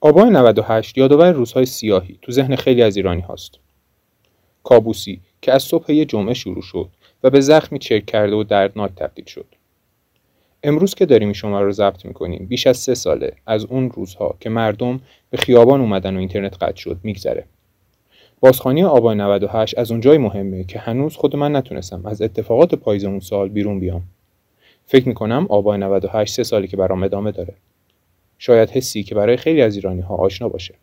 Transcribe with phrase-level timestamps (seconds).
[0.00, 3.58] آبان 98 یادآور روزهای سیاهی تو ذهن خیلی از ایرانی هاست.
[4.62, 6.88] کابوسی که از صبح یه جمعه شروع شد
[7.22, 9.46] و به زخمی چرک کرده و دردناک تبدیل شد.
[10.62, 14.50] امروز که داریم شما رو ضبط می‌کنیم بیش از سه ساله از اون روزها که
[14.50, 15.00] مردم
[15.30, 17.44] به خیابان اومدن و اینترنت قطع شد میگذره.
[18.44, 23.20] بازخانی آبان 98 از اونجای مهمه که هنوز خود من نتونستم از اتفاقات پاییز اون
[23.20, 24.02] سال بیرون بیام.
[24.86, 27.54] فکر می‌کنم آبان 98 سه سالی که برام ادامه داره.
[28.38, 30.74] شاید حسی که برای خیلی از ایرانی ها آشنا باشه.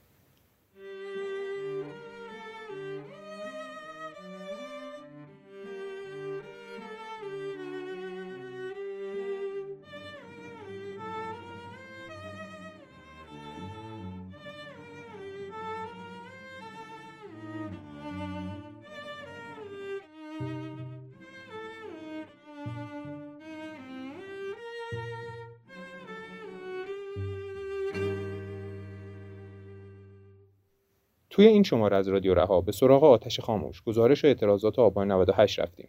[31.40, 35.59] توی این شماره از رادیو رها به سراغ آتش خاموش گزارش و اعتراضات آبان 98
[35.59, 35.88] رفتیم.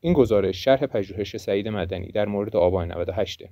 [0.00, 3.42] این گزارش شرح پژوهش سعید مدنی در مورد آبان 98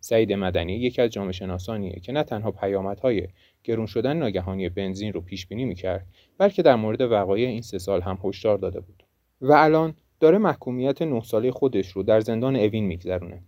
[0.00, 3.28] سعید مدنی یکی از جامعه شناسانیه که نه تنها پیامدهای
[3.64, 6.06] گرون شدن ناگهانی بنزین رو پیش بینی می‌کرد
[6.38, 9.02] بلکه در مورد وقایع این سه سال هم هشدار داده بود.
[9.40, 13.42] و الان داره محکومیت نه ساله خودش رو در زندان اوین میگذرونه.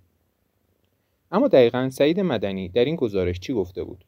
[1.32, 4.04] اما دقیقا سعید مدنی در این گزارش چی گفته بود؟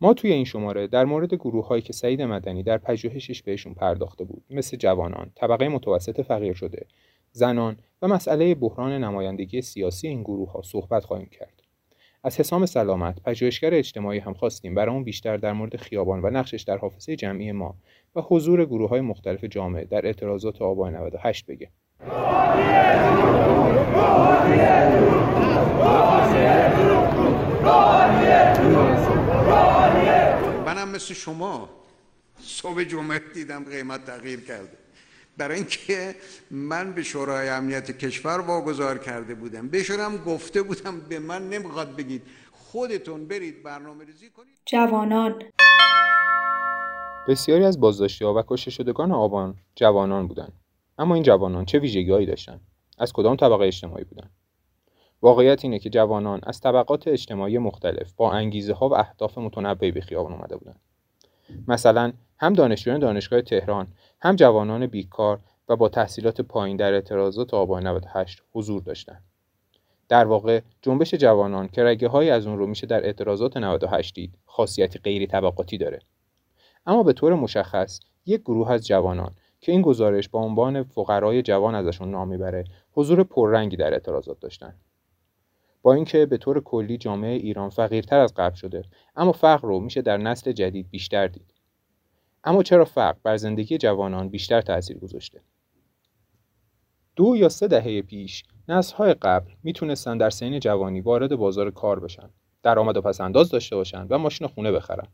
[0.00, 4.24] ما توی این شماره در مورد گروه هایی که سعید مدنی در پژوهشش بهشون پرداخته
[4.24, 6.86] بود مثل جوانان، طبقه متوسط فقیر شده،
[7.32, 11.62] زنان و مسئله بحران نمایندگی سیاسی این گروه ها صحبت خواهیم کرد.
[12.24, 16.78] از حسام سلامت پژوهشگر اجتماعی هم خواستیم برامون بیشتر در مورد خیابان و نقشش در
[16.78, 17.74] حافظه جمعی ما
[18.16, 21.70] و حضور گروه های مختلف جامعه در اعتراضات آبان 98 بگه.
[30.74, 31.68] منم مثل شما.
[32.40, 34.78] صبح جمعه دیدم قیمت تغییر کرده.
[35.36, 36.14] برای اینکه
[36.50, 39.68] من به شورای امنیت کشور واگذار کرده بودم.
[39.68, 42.22] بهشونم گفته بودم به من نمی‌خواد بگید.
[42.52, 44.58] خودتون برید برنامه ریزی کنید.
[44.66, 45.42] جوانان.
[47.28, 50.52] بسیاری از بازداشتی ها و کشته شدگان آبان جوانان بودند.
[50.98, 52.60] اما این جوانان چه ویژگیهایی داشتند؟
[52.98, 54.30] از کدام طبقه اجتماعی بودند؟
[55.24, 60.00] واقعیت اینه که جوانان از طبقات اجتماعی مختلف با انگیزه ها و اهداف متنوعی به
[60.00, 60.80] خیابان اومده بودند.
[61.68, 63.86] مثلا هم دانشجویان دانشگاه تهران،
[64.20, 69.22] هم جوانان بیکار و با تحصیلات پایین در اعتراضات آبان 98 حضور داشتند.
[70.08, 74.34] در واقع جنبش جوانان که رگه های از اون رو میشه در اعتراضات 98 دید
[74.46, 76.00] خاصیتی غیری طبقاتی داره.
[76.86, 81.74] اما به طور مشخص یک گروه از جوانان که این گزارش با عنوان فقرای جوان
[81.74, 84.80] ازشون نام می‌بره حضور پررنگی در اعتراضات داشتند.
[85.84, 88.84] با اینکه به طور کلی جامعه ایران فقیرتر از قبل شده
[89.16, 91.54] اما فقر رو میشه در نسل جدید بیشتر دید.
[92.44, 95.40] اما چرا فقر بر زندگی جوانان بیشتر تاثیر گذاشته؟
[97.16, 102.30] دو یا سه دهه پیش نسل‌های قبل می‌تونستن در سین جوانی وارد بازار کار بشن
[102.62, 105.06] درآمد و پسنداز داشته باشند و ماشین خونه بخرن.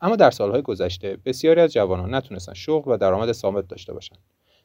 [0.00, 4.18] اما در سالهای گذشته بسیاری از جوانان نتونستن شغل و درآمد ثابت داشته باشند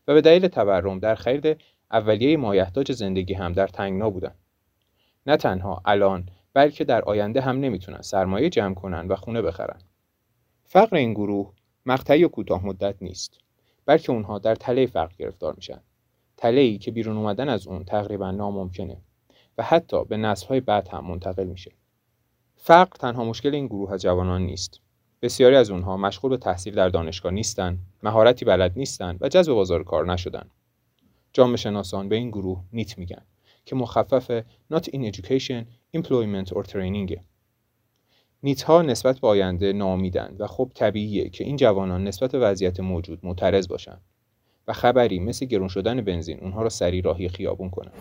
[0.07, 1.57] و به دلیل تورم در خرید
[1.91, 4.42] اولیه مایحتاج زندگی هم در تنگنا بودند
[5.27, 9.79] نه تنها الان بلکه در آینده هم نمی‌تونن سرمایه جمع کنن و خونه بخرن.
[10.65, 11.53] فقر این گروه
[11.85, 13.37] مقطعی و کوتاه مدت نیست
[13.85, 15.79] بلکه اونها در تله فقر گرفتار میشن.
[16.37, 18.97] تله ای که بیرون اومدن از اون تقریبا ناممکنه
[19.57, 21.71] و حتی به نسل‌های بعد هم منتقل میشه.
[22.55, 24.79] فقر تنها مشکل این گروه از جوانان نیست.
[25.21, 29.83] بسیاری از اونها مشغول به تحصیل در دانشگاه نیستن، مهارتی بلد نیستن و جذب بازار
[29.83, 30.49] کار نشدن.
[31.33, 33.21] جامعه شناسان به این گروه نیت میگن.
[33.65, 34.41] که مخفف
[34.73, 35.65] Not in Education,
[35.97, 37.19] Employment or Training.
[38.43, 42.79] نیت ها نسبت به آینده نامیدن و خب طبیعیه که این جوانان نسبت به وضعیت
[42.79, 43.97] موجود معترض باشن
[44.67, 47.91] و خبری مثل گرون شدن بنزین اونها را سری راهی خیابون کنن.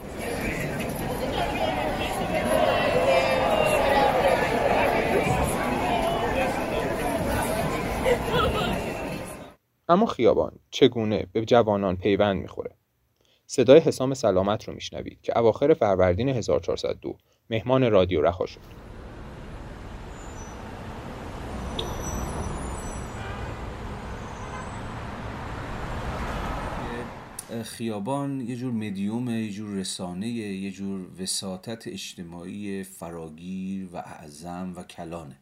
[9.88, 12.81] اما خیابان چگونه به جوانان پیوند می‌خوره؟
[13.54, 17.16] صدای حسام سلامت رو میشنوید که اواخر فروردین 1402
[17.50, 18.60] مهمان رادیو رها شد.
[27.64, 34.82] خیابان یه جور مدیوم یه جور رسانه یه جور وساطت اجتماعی فراگیر و اعظم و
[34.82, 35.36] کلانه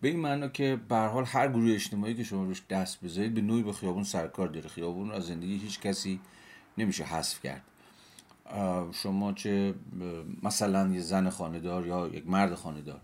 [0.00, 3.40] به این معنا که به حال هر گروه اجتماعی که شما روش دست بذارید به
[3.40, 6.20] نوعی به خیابون سرکار داره خیابون رو از زندگی هیچ کسی
[6.80, 7.62] نمیشه حذف کرد.
[8.92, 9.74] شما چه
[10.42, 13.00] مثلا یه زن خاندار یا یک مرد خاندار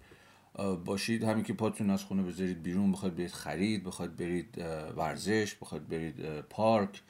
[0.85, 4.59] باشید همین که پاتون از خونه بذارید بیرون بخواید برید خرید بخواید برید
[4.97, 7.03] ورزش بخواید برید پارک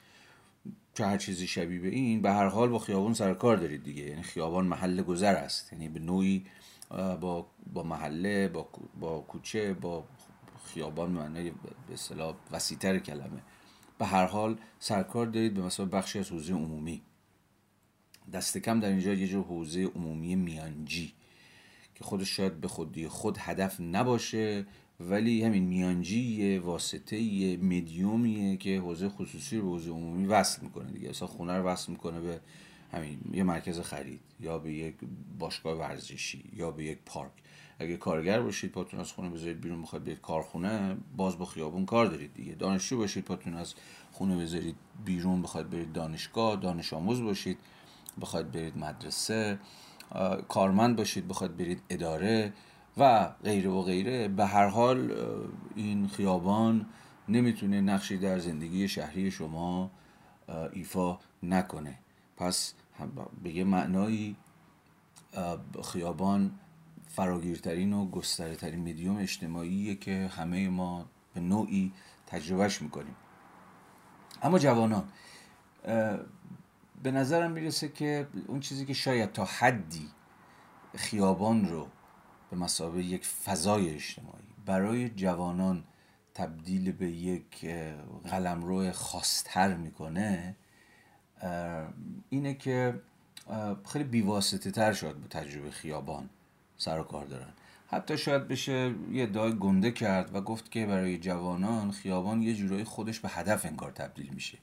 [0.94, 4.02] چه هر چیزی شبیه به این به هر حال با خیابان سر کار دارید دیگه.
[4.02, 5.72] یعنی خیابان محل گذر است.
[5.72, 6.46] یعنی به نوعی
[7.20, 8.68] با با محله با
[9.00, 10.04] با کوچه با
[10.64, 13.42] خیابان معنای به اصطلاح وسیتر کلمه.
[13.98, 17.02] به هر حال سرکار دارید به مثلا بخشی از حوزه عمومی.
[18.32, 21.12] دست کم در اینجا یه جور حوزه عمومی میانجی
[21.94, 24.66] که خودش شاید به خودی خود هدف نباشه
[25.00, 27.16] ولی همین میانجی واسطه
[27.56, 31.08] مدیومیه که حوزه خصوصی رو حوزه عمومی وصل می‌کنه دیگه.
[31.08, 32.40] اصلا خونه رو وصل می‌کنه به
[32.92, 34.94] همین یه مرکز خرید یا به یک
[35.38, 37.32] باشگاه ورزشی یا به یک پارک.
[37.78, 42.06] اگه کارگر باشید پاتون از خونه بذارید بیرون بخواید برید کارخونه باز با خیابون کار
[42.06, 42.54] دارید دیگه.
[42.54, 43.74] دانشجو باشید پاتون از
[44.12, 47.58] خونه بذارید بیرون بخواید برید دانشگاه دانش آموز باشید
[48.20, 49.58] بخواید برید مدرسه.
[50.48, 52.52] کارمند باشید بخواید برید اداره
[52.96, 54.28] و غیره و غیره.
[54.28, 55.12] به هر حال
[55.76, 56.86] این خیابان
[57.28, 59.90] نمی‌تونه نقشی در زندگی شهری شما
[60.72, 61.98] ایفا نکنه.
[62.36, 62.74] پس
[63.42, 64.36] به یه معنایی
[65.84, 66.58] خیابان
[67.08, 71.92] فراگیرترین و گستره ترین مدیوم اجتماعیه که همه ما به نوعی
[72.26, 73.16] تجربهش می‌کنیم.
[74.42, 75.08] اما جوانان
[77.02, 80.08] به نظرم می‌رسه که اون چیزی که شاید تا حدی
[80.94, 81.88] خیابان رو
[82.50, 85.84] به مسابقه یک فضای اجتماعی برای جوانان
[86.34, 87.66] تبدیل به یک
[88.24, 90.56] قلمرو خاصتر می‌کنه
[92.30, 92.94] اینه که
[93.88, 96.28] خیلی بیواسطه تر شد به تجربه خیابان
[96.76, 97.48] سر و کار دارن.
[97.88, 102.84] حتی شاید بشه یه ادعای گنده کرد و گفت که برای جوانان خیابان یه جورایی
[102.84, 104.58] خودش به هدف انگار تبدیل میشه.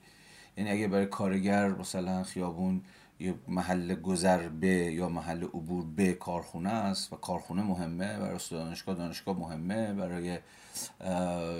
[0.57, 2.81] یعنی اگه برای کارگر مثلا خیابون
[3.19, 8.95] یه محل گذر به یا محل عبور به کارخونه است و کارخونه مهمه برای دانشگاه
[8.95, 10.39] دانشگاه مهمه برای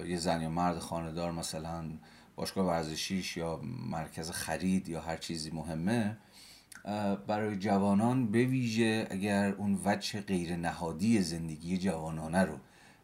[0.09, 1.83] یه زن یا مرد خاندار مثلا
[2.35, 3.59] باشگاه ورزشیش یا
[3.89, 6.17] مرکز خرید یا هر چیزی مهمه
[7.27, 12.57] برای جوانان به ویژه اگر اون وجه غیر نهادی زندگی جوانانه رو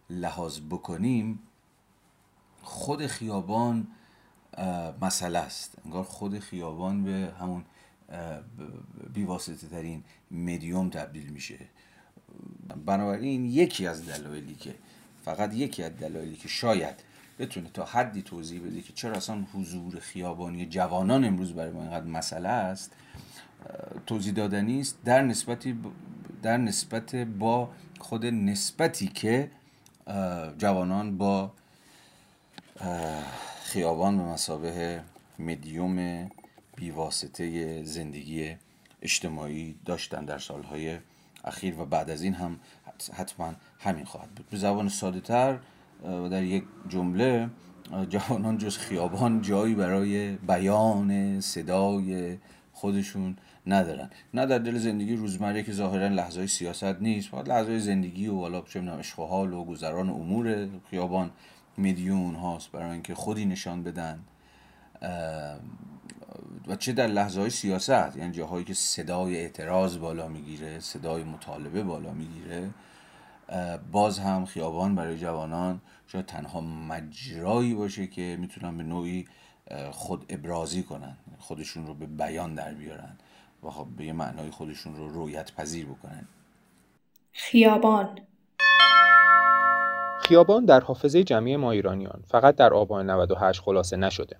[0.09, 1.39] لحاظ بکنیم
[2.61, 3.87] خود خیابان
[5.01, 5.77] مسئله است.
[5.85, 7.65] انگار خود خیابان به همون
[9.13, 11.59] بیواسطه ترین مدیوم تبدیل میشه.
[12.85, 14.75] بنابراین یکی از دلایلی که
[15.25, 16.95] فقط یکی از دلایلی که شاید
[17.39, 22.06] بتونه تا حدی توضیح بده که چرا اصلا حضور خیابانی جوانان امروز برای ما اینقدر
[22.06, 22.91] مسئله است
[24.07, 25.77] توضیح دادنی است در نسبتی
[26.41, 27.69] در نسبت با
[28.00, 29.51] خود نسبتی که
[30.57, 31.51] جوانان با
[33.63, 35.01] خیابان به مسابه
[35.39, 36.30] مدیوم
[36.75, 38.56] بیواسطه زندگی
[39.01, 40.97] اجتماعی داشتن در سالهای
[41.44, 42.59] اخیر و بعد از این هم
[43.13, 44.50] حتما همین خواهد بود.
[44.50, 45.59] به زبان ساده تر
[46.04, 47.50] در یک جمله
[48.10, 52.38] جوانان جز خیابان جایی برای بیان صدای
[52.74, 53.36] خودشون
[53.68, 54.10] ندارن.
[54.34, 58.62] نه در دل زندگی روزمره که ظاهرا لحظه سیاست نیست فقط لحظه زندگی و والا
[58.62, 61.31] چه می‌دونم اشغال و گذران امور خیابان
[61.78, 64.19] میلیون هاست برای اینکه خودی نشان بدن.
[66.68, 71.84] و چه در لحظه های سیاست یعنی جاهایی که صدای اعتراض بالا می‌گیره صدای مطالبه
[71.84, 72.70] بالا می‌گیره
[73.91, 79.27] باز هم خیابان برای جوانان شاید تنها مجرایی باشه که می‌تونن به نوعی
[79.91, 83.18] خود ابرازی کنن خودشون رو به بیان در بیارن
[83.63, 86.27] و خب به یه معنای خودشون رو رویت پذیر بکنن
[87.32, 88.20] خیابان
[90.29, 94.38] خیابان در حافظه جمعی ما ایرانیان فقط در آبان 98 خلاصه نشده.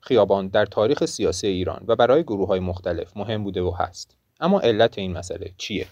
[0.00, 4.16] خیابان در تاریخ سیاسی ایران و برای گروه های مختلف مهم بوده و هست.
[4.40, 5.86] اما علت این مسئله چیه؟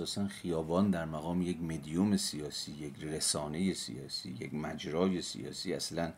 [0.00, 6.12] اساسا خیابان در مقام یک مدیوم سیاسی یک رسانه سیاسی یک مجرای سیاسی اصلا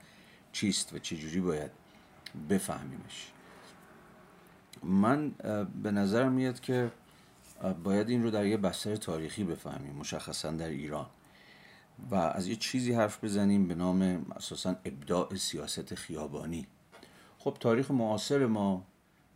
[0.52, 1.70] چیست و چجوری باید
[2.50, 3.32] بفهمیمش؟
[4.82, 5.30] من
[5.82, 6.90] به نظرم میاد که
[7.84, 11.06] باید این رو در یه بستر تاریخی بفهمیم مشخصا در ایران.
[12.10, 16.66] و از یه چیزی حرف بزنیم به نام اساسا ابداع سیاست خیابانی.
[17.38, 18.86] خب تاریخ معاصر ما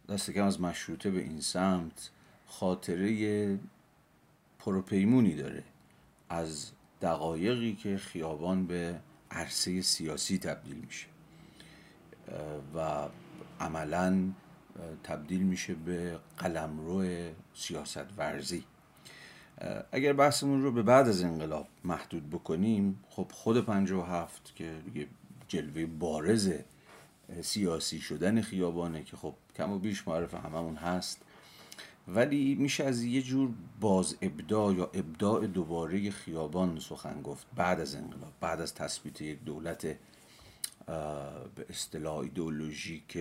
[0.08, 2.10] دست کم از مشروطه به این سمت
[2.46, 3.58] خاطره
[4.66, 5.62] پروپیمونی داره
[6.28, 6.70] از
[7.02, 11.06] دقایقی که خیابان به عرصه سیاسی تبدیل میشه.
[12.74, 13.08] و
[13.60, 14.32] عملا
[15.04, 17.04] تبدیل میشه به قلمرو
[17.54, 18.64] سیاست ورزی
[19.92, 25.06] اگر بحثمون رو به بعد از انقلاب محدود بکنیم خب خود هفت که دیگه
[25.48, 26.52] جلوه بارز
[27.42, 31.25] سیاسی شدن خیابانه که خب کم و بیش معرف هممون هست
[32.08, 37.94] ولی میشه از یه جور باز ابداع یا ابداع دوباره خیابان سخن گفت بعد از
[37.94, 39.86] انقلاب بعد از تثبیت یک دولت
[41.56, 43.18] به اصطلاح ایدئولوژیک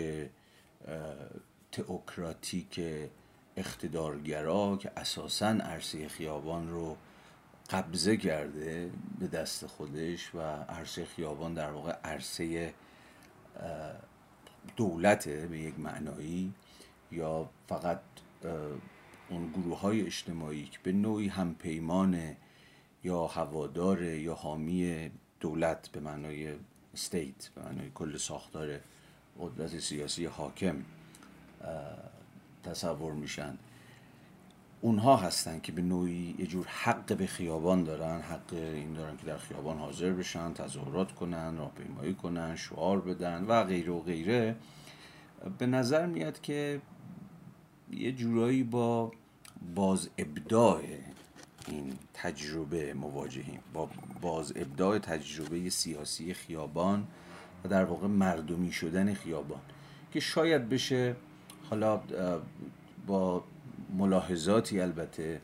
[1.71, 2.81] تئوکراتیک
[3.57, 6.97] اقتدارگرا که اساسا عرصه خیابان رو
[7.69, 10.39] قبضه کرده به دست خودش و
[10.69, 12.73] عرصه خیابان در واقع عرصه
[14.77, 16.53] دولته به یک معنایی
[17.11, 17.99] یا فقط
[19.29, 22.35] اون گروه های اجتماعی که به نوعی هم پیمان
[23.03, 26.53] یا هوادار یا حامی دولت به معنای
[26.93, 28.79] استیت به معنای کل ساختار
[29.39, 30.75] قدرت سیاسی حاکم
[32.63, 33.57] تصور میشن.
[34.81, 39.25] اونها هستن که به نوعی یه جور حق به خیابان دارن حق این دارن که
[39.25, 44.55] در خیابان حاضر بشن تظاهرات کنن راهپیمایی کنن شعار بدن و غیره و غیره.
[45.57, 46.81] به نظر میاد که
[47.95, 49.11] یه جورایی با
[49.75, 50.81] باز ابداع
[51.67, 53.59] این تجربه مواجهیم.
[53.73, 53.89] با
[54.21, 57.07] باز ابداع تجربه سیاسی خیابان
[57.63, 59.61] و در واقع مردمی شدن خیابان
[60.11, 61.15] که شاید بشه
[61.69, 62.01] حالا
[63.07, 63.43] با
[63.97, 65.41] ملاحظاتی البته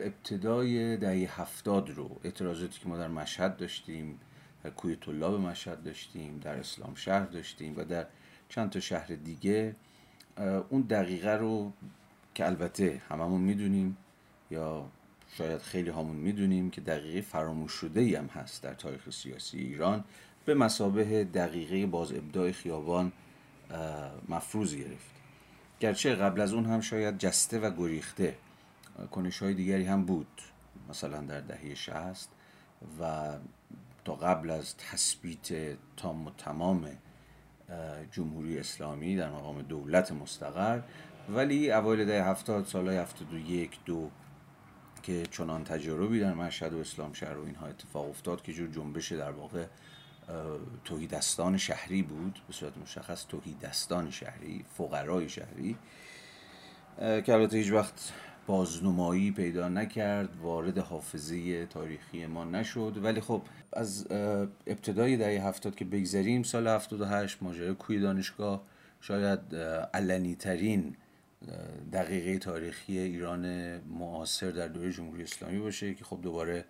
[0.00, 4.20] ابتدای دهه هفتاد رو اعتراضاتی که ما در مشهد داشتیم
[4.64, 8.06] در کوی طلاب مشهد داشتیم در اسلام شهر داشتیم و در
[8.48, 9.76] چند تا شهر دیگه
[10.68, 11.72] اون دقیقه رو
[12.34, 13.96] که البته هممون می‌دونیم
[14.50, 14.86] یا
[15.36, 20.04] شاید خیلی همون می‌دونیم که دقیقه فراموش شده ای هم هست در تاریخ سیاسی ایران
[20.44, 23.12] به مسابه دقیقه باز ابداع خیابان
[24.28, 25.10] مفروض گرفت.
[25.80, 28.36] گرچه قبل از اون هم شاید جسته و گریخته
[29.10, 30.42] کنش های دیگری هم بود
[30.90, 32.30] مثلا در دهه شهست
[33.00, 33.32] و
[34.04, 36.88] تا قبل از تثبیت تام و تمام
[38.12, 40.80] جمهوری اسلامی در مقام دولت مستقر.
[41.28, 44.10] ولی اوایل دهه هفتاد سالهای هفتاد و یک دو
[45.02, 49.12] که چنان تجربی در مشهد و اسلام شهر و اینها اتفاق افتاد که جور جنبش
[49.12, 49.64] در واقع
[50.84, 55.76] توهیدستان شهری بود به صورت مشخص توهیدستان شهری فقرای شهری
[56.98, 58.12] که البته هیچ وقت
[58.50, 63.00] بازنمایی پیدا نکرد وارد حافظه تاریخی ما نشد.
[63.02, 63.42] ولی خب
[63.72, 64.06] از
[64.66, 68.62] ابتدای دهه هفتاد که بگذریم سال هفتاد و هشت ماجرای کوی دانشگاه
[69.00, 69.54] شاید
[69.94, 70.96] علنی ترین
[71.92, 73.44] دقیقه تاریخی ایران
[73.78, 76.64] معاصر در دوره جمهوری اسلامی باشه که خب دوباره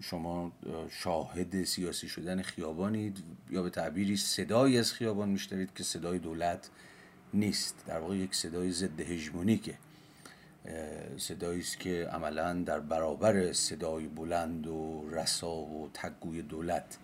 [0.00, 0.52] شما
[0.90, 3.18] شاهد سیاسی شدن خیابانید
[3.50, 6.70] یا به تعبیری صدایی از خیابان میشنوید که صدای دولت
[7.34, 7.84] نیست.
[7.86, 9.74] در واقع یک صدای ضد هژمونیکه.
[11.20, 16.98] صدایی است که عملا در برابر صدای بلند و رسا و تگوی دولت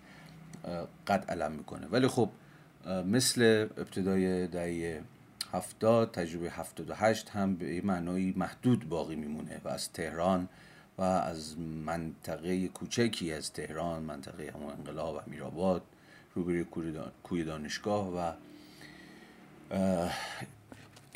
[1.07, 1.87] قد علم می‌کنه.
[1.87, 2.29] ولی خب
[3.05, 5.01] مثل ابتدای دهه
[5.53, 10.49] هفتاد تجربه هفتاد و هشت هم به معنای محدود باقی میمونه و از تهران
[10.97, 15.81] و از منطقه کوچکی از تهران منطقه همون انقلاب و میرآباد
[16.35, 16.65] روبروی
[17.23, 18.31] کوی دانشگاه و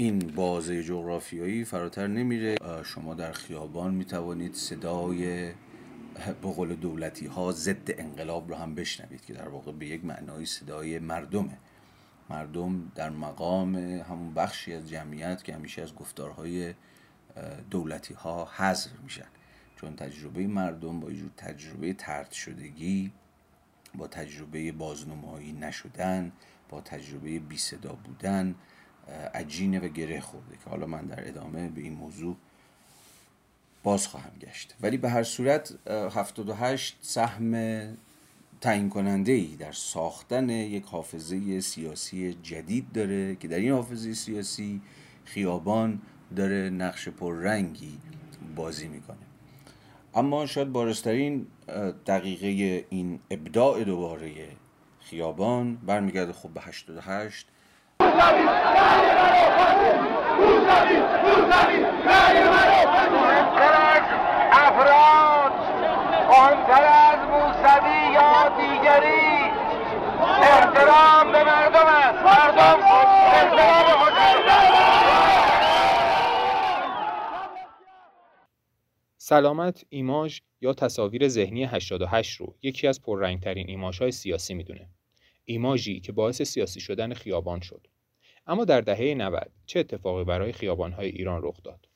[0.01, 2.55] این بازه جغرافیایی فراتر نمیره.
[2.83, 5.51] شما در خیابان می‌توانید صدای
[6.41, 10.45] به قول دولتی ها ضد انقلاب رو هم بشنوید که در واقع به یک معنای
[10.45, 11.57] صدای مردمه.
[12.29, 16.73] مردم در مقام همون بخشی از جمعیت که همیشه از گفتارهای
[17.69, 19.27] دولتی ها حذر میشن.
[19.75, 23.11] چون تجربه مردم با جور تجربه ترد شدگی
[23.95, 26.31] با تجربه بازنمایی نشدن
[26.69, 28.55] با تجربه بی صدا بودن
[29.33, 32.35] عجینه و گره خورده که حالا من در ادامه به این موضوع
[33.83, 34.75] باز خواهم گشت.
[34.81, 37.53] ولی به هر صورت 78 سهم
[38.61, 44.81] تعیین کننده ای در ساختن یک حافظه سیاسی جدید داره که در این حافظه سیاسی
[45.25, 46.01] خیابان
[46.35, 47.97] داره نقش پررنگی
[48.55, 49.17] بازی می‌کنه.
[50.13, 51.47] اما شاید بارسترین
[52.07, 54.47] دقیقه این ابداع دوباره
[54.99, 56.33] خیابان برمیگرده.
[56.33, 57.47] خب به 88
[64.51, 65.51] افراد
[66.29, 69.51] مهمتر از موسوی یا دیگری
[70.41, 72.79] احترام به مردم است مردم
[73.33, 74.01] احترام
[79.17, 84.89] سلامت ایماژ یا تصاویر ذهنی 88 رو یکی از پررنگترین ایماژهای سیاسی می‌دونه.
[85.45, 87.87] ایماژی که باعث سیاسی شدن خیابان شد.
[88.47, 91.87] اما در دهه 90 چه اتفاقی برای خیابانهای ایران رخ داد؟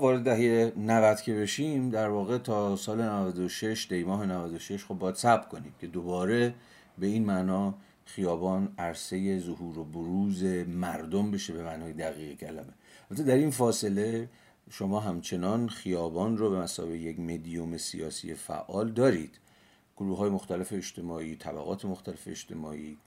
[0.00, 5.48] وارد دهه 90 که بشیم در واقع تا سال 96 دیماه 96 خب باید صبر
[5.48, 6.54] کنیم که دوباره
[6.98, 7.74] به این معنا
[8.04, 12.74] خیابان عرصه ظهور و بروز مردم بشه به معنای دقیق کلمه.
[13.10, 14.28] البته در این فاصله
[14.70, 19.38] شما همچنان خیابان رو به مسابقه یک مدیوم سیاسی فعال دارید.
[19.96, 22.98] گروه های مختلف اجتماعی طبقات مختلف اجتماعی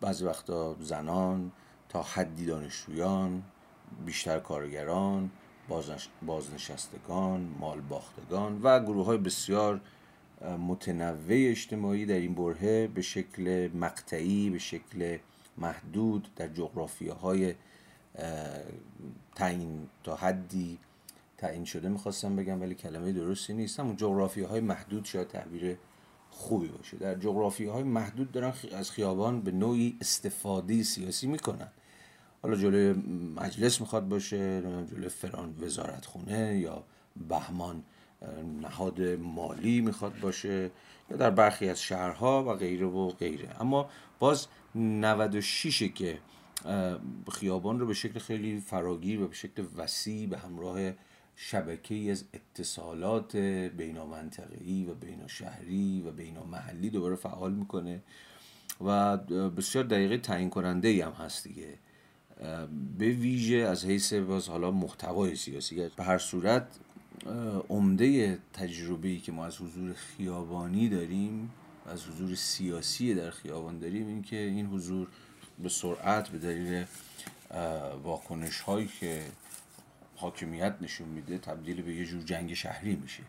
[0.00, 1.52] بعضی وقتا زنان
[1.88, 3.42] تا حدی دانشجویان
[4.06, 5.30] بیشتر کارگران
[6.22, 9.80] بازنشستگان مالباختگان و گروه های بسیار
[10.68, 15.18] متنوع اجتماعی در این برهه به شکل مقطعی به شکل
[15.56, 17.54] محدود در جغرافیه های
[19.34, 20.78] تعیین تا حدی
[21.38, 23.80] تعیین شده می‌خواستم بگم ولی کلمه درستی نیست.
[23.80, 25.76] همون جغرافیه های محدود شاید تعبیر
[26.30, 26.96] خوبی باشه.
[26.96, 31.68] در جغرافیه های محدود دارن از خیابان به نوعی استفاده سیاسی می‌کنن.
[32.42, 32.92] حالا جلوی
[33.36, 36.84] مجلس می‌خواد باشه جلوی فران وزارت خونه یا
[37.28, 37.82] بهمان
[38.60, 40.70] نهاد مالی می‌خواد باشه
[41.10, 43.60] یا در برخی از شهرها و غیره و غیره.
[43.60, 46.18] اما باز 96 که
[47.32, 50.92] خیابان رو به شکل خیلی فراگیر و به شکل وسیع به همراه
[51.36, 53.36] شبکه از اتصالات
[53.76, 58.02] بین منطقه‌ای و بین شهری و بین محلی دوباره فعال می‌کنه
[58.84, 59.16] و
[59.50, 61.78] بسیار دقیقه تعیین کننده هم هست دیگه.
[62.98, 66.66] به ویژه از حیث باز حالا محتوای سیاسی به هر صورت
[67.68, 71.50] عمده تجربه که ما از حضور خیابانی داریم
[71.86, 75.08] از حضور سیاسی در خیابان داریم این که این حضور
[75.62, 76.84] به سرعت به دلیل
[78.02, 79.22] واکنش هایی که
[80.16, 83.22] حاکمیت نشون میده تبدیل به یه جور جنگ شهری میشه.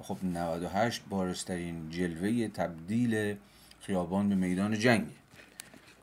[0.00, 3.36] و خب 98 بارسترین جلوه تبدیل
[3.80, 5.06] خیابان به میدان جنگه.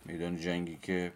[0.06, 1.12] میدان جنگی که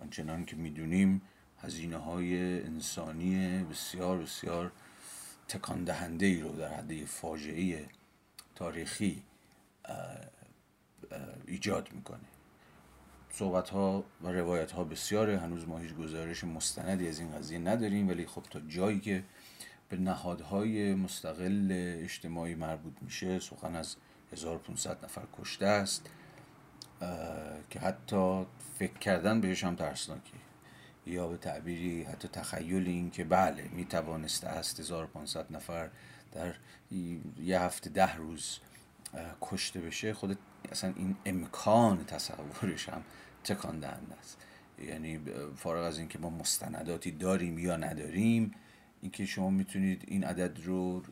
[0.00, 1.22] آنچنان که می‌دونیم
[1.58, 4.72] هزینه های انسانی بسیار بسیار
[5.48, 7.86] تکان دهنده ای رو در حد فاجعه
[8.54, 9.22] تاریخی
[11.46, 12.20] ایجاد می‌کنه.
[13.32, 15.38] صحبت ها و روایت ها بسیاره.
[15.38, 19.24] هنوز ما هیچ گزارش مستندی از این قضیه نداریم ولی خب تا جایی که
[19.88, 21.68] به نهادهای مستقل
[22.02, 23.96] اجتماعی مربوط میشه سخن از
[24.32, 26.10] 1500 نفر کشته است.
[27.70, 28.46] که حتی
[28.78, 30.32] فکر کردن بهش هم ترسناکی
[31.06, 35.90] یا به تعبیری حتی تخیل این که بله می توانسته است 1500 نفر
[36.32, 36.54] در
[37.42, 38.58] یه هفته ده روز
[39.40, 40.14] کشته بشه.
[40.14, 40.38] خود
[40.72, 43.02] اصلا این امکان تصورش هم
[43.44, 44.38] تکان دهنده است.
[44.78, 45.20] یعنی
[45.56, 48.54] فارغ از اینکه ما مستنداتی داریم یا نداریم
[49.02, 51.02] اینکه شما می‌تونید این عدد رو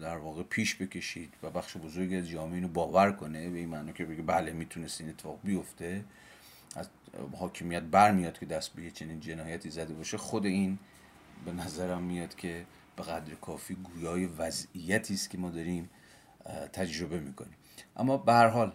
[0.00, 3.92] در واقع پیش بکشید و بخش بزرگی از جامعه اینو باور کنه به این معنی
[3.92, 6.04] که بگه بله می‌تونست این اتفاق بیفته.
[6.76, 6.88] از
[7.38, 10.16] حاکمیت برمیاد که دست به چنین جنایتی زده باشه.
[10.16, 10.78] خود این
[11.44, 12.66] به نظرم میاد که
[12.96, 15.90] به قدر کافی گویای وضعیتی است که ما داریم
[16.72, 17.54] تجربه می‌کنیم.
[17.96, 18.72] اما به هر حال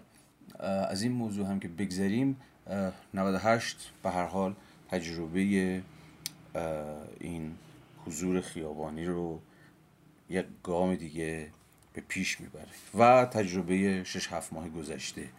[0.89, 2.37] از این موضوع هم که بگذریم
[3.13, 4.55] 98 به هر حال
[4.89, 5.81] تجربه
[7.19, 7.55] این
[8.05, 9.41] حضور خیابانی رو
[10.29, 11.51] یک گام دیگه
[11.93, 15.29] به پیش می‌بره و تجربه 6 7 ماه گذشته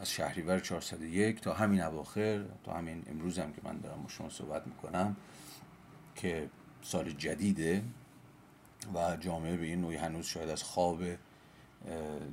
[0.00, 4.28] از شهریور 401 تا همین اواخر تا همین امروز هم که من دارم با شما
[4.28, 5.16] صحبت می‌کنم
[6.14, 6.50] که
[6.82, 7.82] سال جدیده
[8.94, 11.02] و جامعه به این نوعی هنوز شاید از خواب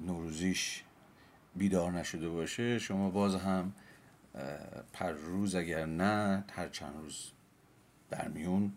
[0.05, 0.83] نوروزیش
[1.55, 2.79] بیدار نشده باشه.
[2.79, 3.73] شما باز هم
[4.93, 7.31] پر روز اگر نه هر چند روز
[8.09, 8.71] در میون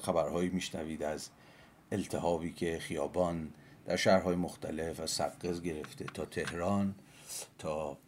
[0.00, 1.30] خبرهایی میشنوید از
[1.92, 3.52] التهابی که خیابان
[3.86, 6.94] در شهرهای مختلف از سقز گرفته تا تهران
[7.58, 7.98] تا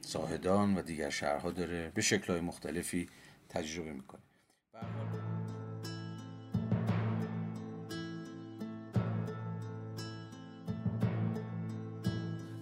[0.00, 3.08] ساهدان و دیگر شهرها داره به شکلهای مختلفی
[3.48, 4.20] تجربه می‌کنه.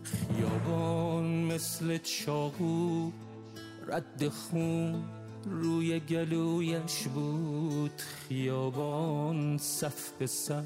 [0.02, 3.12] خیابان مثل چاقو
[3.88, 5.04] رد خون
[5.44, 10.64] روی گلویش بود خیابان صف به صف.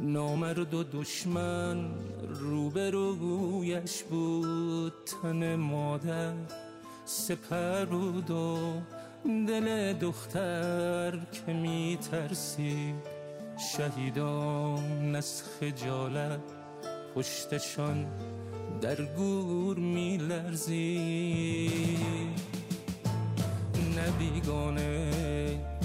[0.00, 1.90] نامرد و دشمن
[2.28, 6.34] روبرویش بود تن مادر
[7.04, 8.58] سپر بود و
[9.24, 12.94] دل دختر که می ترسید
[13.76, 16.40] شهیدان از خجالت
[17.14, 18.06] پشتشان
[18.82, 21.00] در گور می لرزی
[23.98, 25.10] نبیگانه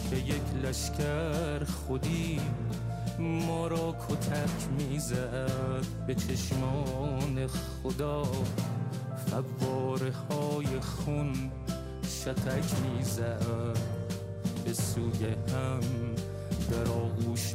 [0.09, 2.39] که یک لشکر خودی
[3.19, 8.23] ما را کتک می‌زد به چشمان خدا.
[9.27, 11.51] فواره های خون
[12.03, 13.77] شتک می‌زد
[14.65, 15.79] به سوی هم
[16.71, 17.53] در آغوش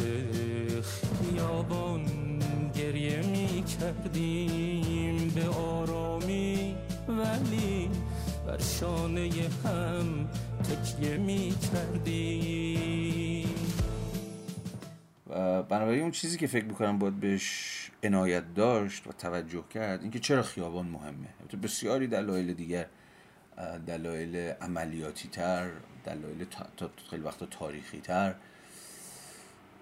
[1.20, 2.39] خیابان.
[2.80, 6.76] گریه می کردیم به آرامی
[7.08, 7.90] ولی
[8.46, 9.30] بر شانه
[9.64, 10.28] هم
[10.64, 13.54] تکیه می کردیم
[15.68, 20.42] بنابراین اون چیزی که فکر می‌کنم باید بهش عنایت داشت و توجه کرد اینکه چرا
[20.42, 21.28] خیابان مهمه؟
[21.62, 22.86] بسیاری دلایل دیگر
[23.86, 25.70] دلایل عملیاتی تر
[26.04, 26.44] دلایل
[26.76, 28.34] تا خیلی وقتا تاریخی تر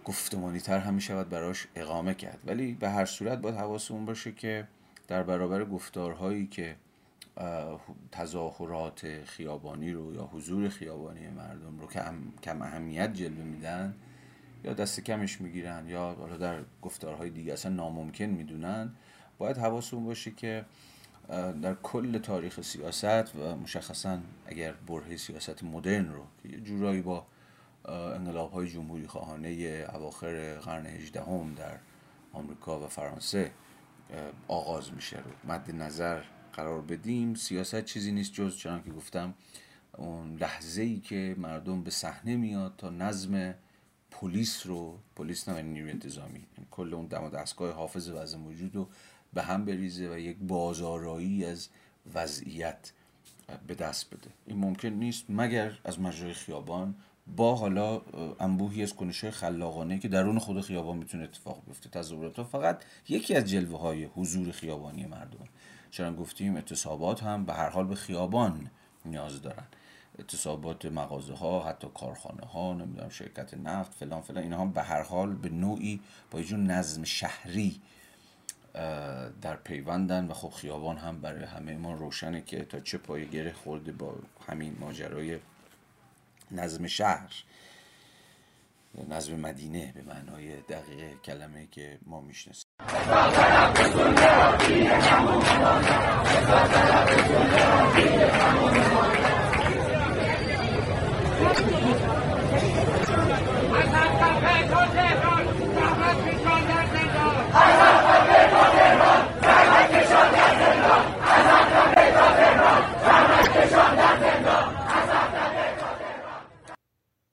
[0.08, 2.38] گفتمانی تر هم می‌شود براش اقامه کرد.
[2.46, 4.68] ولی به هر صورت باید حواسمون باشه که
[5.08, 6.76] در برابر گفتارهایی که
[8.12, 12.02] تظاهرات خیابانی رو یا حضور خیابانی مردم رو که
[12.42, 13.94] کم اهمیت جلوه میدن
[14.64, 18.92] یا دست کمش می‌گیرن یا حالا در گفتارهای دیگه اصلا ناممکن می‌دونن
[19.38, 20.64] باید حواسمون باشه که
[21.62, 27.26] در کل تاریخ سیاست و مشخصا اگر برهه سیاست مدرن رو که یه جورایی با
[27.88, 29.48] انقلاب های جمهوری خواهانه
[29.94, 31.78] اواخر قرن هجدهم در
[32.32, 33.50] آمریکا و فرانسه
[34.48, 35.52] آغاز میشه رو.
[35.52, 36.22] مد نظر
[36.52, 37.34] قرار بدیم.
[37.34, 39.34] سیاست چیزی نیست جز چنان که گفتم
[39.96, 43.54] اون لحظه ای که مردم به صحنه میاد تا نظم
[44.10, 48.88] پلیس رو پلیس نه نیروی انتظامی یعنی کل اون دم دستگاه حافظ وضع موجود رو
[49.34, 51.68] به هم بریزه و یک بازارایی از
[52.14, 52.92] وضعیت
[53.66, 54.30] به دست بده.
[54.46, 56.94] این ممکن نیست مگر از مجرای خیابان
[57.36, 58.00] با حالا
[58.40, 63.44] انبوهی از کنش خلاقانه که درون خود خیابان می‌تونه اتفاق بیفته تظاهرات فقط یکی از
[63.44, 65.44] جلوه های حضور خیابانی مردم.
[65.90, 68.70] چرا گفتیم؟ اعتصابات هم به هر حال به خیابان
[69.04, 69.64] نیاز دارن.
[70.18, 75.02] اعتصابات مغازه ها حتی کارخانه ها نمی‌دونم شرکت نفت فلان فلان اینها هم به هر
[75.02, 77.80] حال به نوعی با یه نظم شهری
[79.42, 83.52] در پیوندن و خب خیابان هم برای همه ما روشنه که تا چه پای گره
[83.52, 84.14] خورده با
[84.48, 85.38] همین ماجرای
[86.52, 87.44] نظم شهر.
[89.08, 92.68] نظم مدینه به معنای دقیق کلمه که ما می‌شناسیم.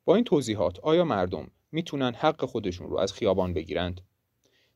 [0.05, 4.01] با این توضیحات آیا مردم می‌تونن حق خودشون رو از خیابان بگیرند؟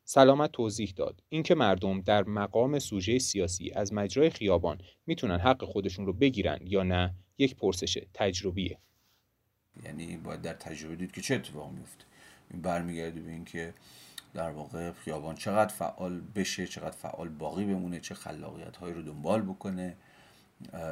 [0.04, 1.24] سلامت توضیح داد.
[1.30, 6.84] اینکه مردم در مقام سوژه سیاسی از مجرای خیابان می‌تونن حق خودشون رو بگیرن یا
[6.84, 8.78] نه یک پرسش تجربیه.
[9.84, 12.04] یعنی باید در تجربه دید که چه اتفاق میفته
[12.52, 13.74] این برمیگرده به اینکه
[14.34, 19.42] در واقع خیابان چقدر فعال بشه چقدر فعال باقی بمونه چه خلاقیت هایی رو دنبال
[19.42, 19.98] بکنه.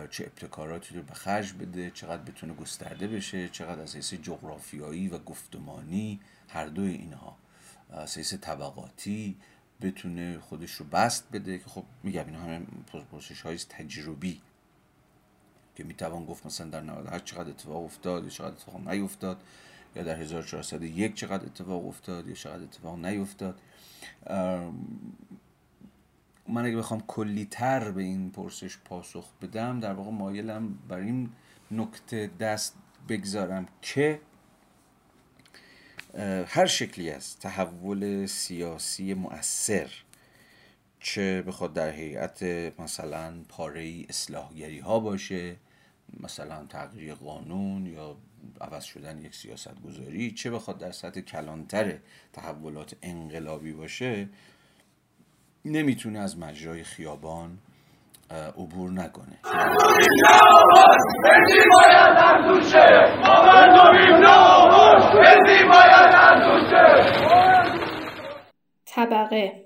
[0.09, 5.17] چه ابتکاراتی رو به خرج بده چقدر بتونه گسترده بشه چقدر از حیث جغرافیایی و
[5.17, 7.37] گفتمانی هر دوی اینها
[7.91, 9.37] از حیث طبقاتی
[9.81, 12.61] بتونه خودش رو بست بده که خب میگم اینا همه
[13.11, 14.41] پرسش های تجربی
[15.75, 19.37] که می‌توان گفت مثلا در 98 چقدر اتفاق افتاد یا چقدر اتفاق نیفتاد
[19.95, 23.61] یا در 1401 چقدر اتفاق افتاد یا چقدر اتفاق نیفتاد.
[26.49, 31.29] من اگه بخوام کلی تر به این پرسش پاسخ بدم در واقع مایلم بر این
[31.71, 32.75] نکته دست
[33.09, 34.21] بگذارم که
[36.47, 39.89] هر شکلی از تحول سیاسی مؤثر
[40.99, 42.43] چه بخواد در هیئت
[42.79, 45.55] مثلا پاره اصلاحگری ها باشه
[46.19, 48.17] مثلا تغییر قانون یا
[48.61, 51.97] عوض شدن یک سیاست گذاری چه بخواد در سطح کلانتر
[52.33, 54.29] تحولات انقلابی باشه
[55.71, 57.57] نمی‌تونه از مجرای خیابان
[58.57, 59.39] عبور نکنه.
[68.85, 69.63] طبقه.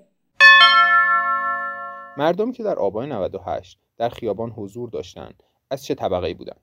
[2.16, 6.60] مردمی که در آبان 98 در خیابان حضور داشتند از چه طبقه بودند؟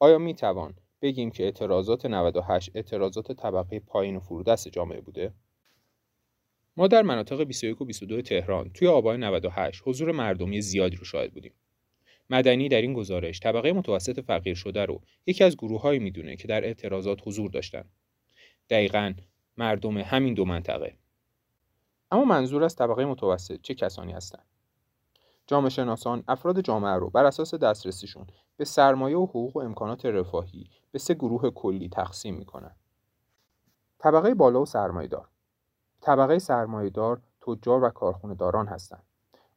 [0.00, 5.32] آیا می توان بگیم که اعتراضات 98 اعتراضات طبقه پایین و فرودست جامعه بوده؟
[6.76, 11.32] ما در مناطق 21 و 22 تهران توی آبان 98 حضور مردمی زیادی رو شاهد
[11.32, 11.52] بودیم.
[12.30, 16.64] مدنی در این گزارش طبقه متوسط فقیر شده رو یکی از گروههایی می‌دونه که در
[16.64, 17.84] اعتراضات حضور داشتن.
[18.70, 19.14] دقیقا
[19.56, 20.96] مردم همین دو منطقه.
[22.10, 24.44] اما منظور از طبقه متوسط چه کسانی هستند؟
[25.46, 30.70] جامعه شناسان افراد جامعه رو بر اساس دسترسیشون به سرمایه و حقوق و امکانات رفاهی
[30.92, 32.74] به سه گروه کلی تقسیم می‌کنن.
[33.98, 35.28] طبقه بالا و سرمایهدار
[36.04, 39.02] طبقه سرمایهدار تجار و کارخونه داران هستند.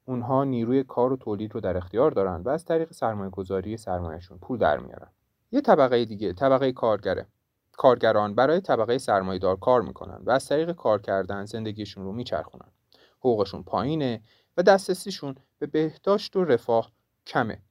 [0.06, 4.38] اونها نیروی کار و تولید رو در اختیار دارند و از طریق سرمایه گذاری سرمایهشون
[4.38, 5.10] پول در میارن.
[5.52, 7.26] یه طبقه دیگه طبقه کارگره.
[7.72, 12.72] کارگران برای طبقه سرمایهدار کار می‌کنن و از طریق کار کردن زندگیشون رو میچرخونن.
[13.20, 14.22] حقوقشون پایینه
[14.58, 16.92] و دسترسیشون به بهداشت و رفاه
[17.26, 17.62] کمه.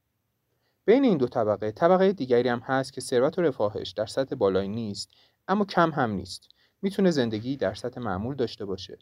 [0.85, 4.69] بین این دو طبقه طبقه دیگری هم هست که ثروت و رفاهش در سطح بالایی
[4.69, 5.09] نیست
[5.47, 6.49] اما کم هم نیست.
[6.81, 8.97] می‌تونه زندگی در سطح معمول داشته باشه.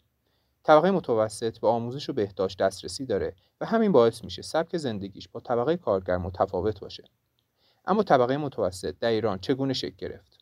[0.62, 5.40] طبقه متوسط به آموزش و بهداشت دسترسی داره و همین باعث میشه سبک زندگیش با
[5.40, 7.04] طبقه کارگر متفاوت باشه.
[7.84, 10.38] اما طبقه متوسط در ایران چگونه شکل گرفت؟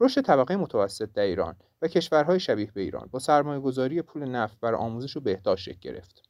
[0.00, 4.60] رشد طبقه متوسط در ایران و کشورهای شبیه به ایران با سرمایه گذاری پول نفت
[4.60, 6.22] بر آموزش و بهداشت شکل گرفت.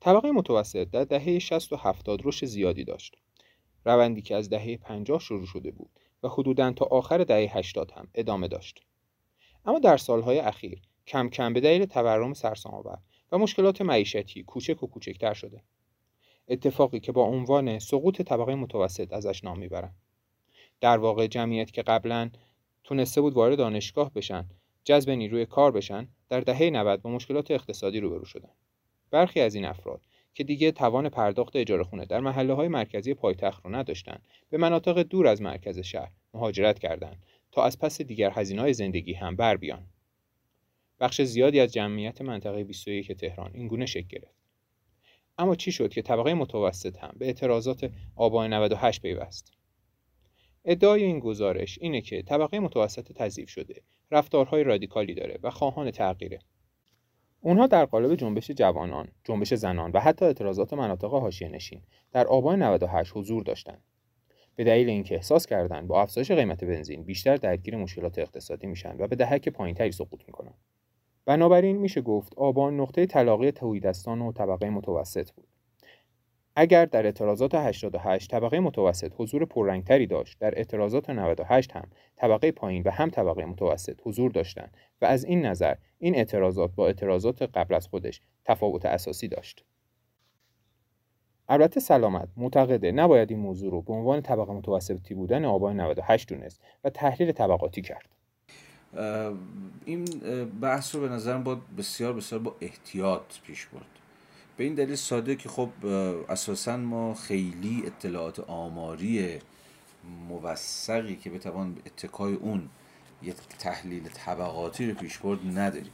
[0.00, 3.16] طبقه متوسط در دهه 60 و 70 رشد زیادی داشت.
[3.84, 5.90] روندی که از دهه 50 شروع شده بود
[6.22, 8.86] و حدوداً تا آخر دهه 80 هم ادامه داشت.
[9.64, 12.98] اما در سالهای اخیر کم کم به دلیل تورم سرسام‌آور
[13.32, 15.62] و مشکلات معیشتی کوچک و کوچکتر شده.
[16.48, 19.94] اتفاقی که با عنوان سقوط طبقه متوسط ازش نام می‌برن.
[20.80, 22.30] در واقع جمعیت که قبلا
[22.84, 24.48] تونسته بود وارد دانشگاه بشن،
[24.84, 28.50] جذب نیروی کار بشن، در دهه 90 با مشکلات اقتصادی روبرو شدن.
[29.10, 30.00] برخی از این افراد
[30.34, 34.98] که دیگه توان پرداخت اجاره خونه در محله های مرکزی پایتخت رو نداشتند به مناطق
[34.98, 39.86] دور از مرکز شهر مهاجرت کردند تا از پس دیگر هزینه‌های زندگی هم بر بیان.
[41.00, 44.34] بخش زیادی از جمعیت منطقه 21 تهران این گونه شکل گرفت.
[45.38, 49.52] اما چی شد که طبقه متوسط هم به اعتراضات آبان 98 پیوست؟
[50.64, 56.38] ادعای این گزارش اینه که طبقه متوسط تضعیف شده، رفتارهای رادیکالی داره و خواهان تغییره.
[57.40, 61.82] اونها در قالب جنبش جوانان، جنبش زنان و حتی اعتراضات مناطق حاشیه نشین
[62.12, 63.82] در آبان 98 حضور داشتند.
[64.56, 69.06] به دلیل اینکه احساس کردند با افزایش قیمت بنزین بیشتر درگیر مشکلات اقتصادی میشن و
[69.06, 70.54] به دهک پایینتری سقوط می‌کنن.
[71.26, 75.46] بنابراین میشه گفت آبان نقطه تلاقی توحیدستان و طبقه متوسط بود.
[76.56, 82.82] اگر در اعتراضات 88 طبقه متوسط حضور پررنگتری داشت، در اعتراضات 98 هم طبقه پایین
[82.82, 87.74] و هم طبقه متوسط حضور داشتند و از این نظر این اعتراضات با اعتراضات قبل
[87.74, 89.64] از خودش تفاوت اساسی داشت.
[91.50, 96.60] البته سلامت معتقده نباید این موضوع رو به عنوان طبقه متوسطی بودن آبان 98 دونست
[96.84, 98.08] و تحلیل طبقاتی کرد.
[99.84, 100.04] این
[100.60, 103.86] بحث رو به نظرم با بسیار بسیار با احتیاط پیش برد
[104.56, 105.68] به این دلیل ساده که خب
[106.28, 109.38] اساسا ما خیلی اطلاعات آماری
[110.28, 112.68] موثقی که بتوان اتکای اون
[113.22, 115.92] یک تحلیل طبقاتی رو پیش برد نداریم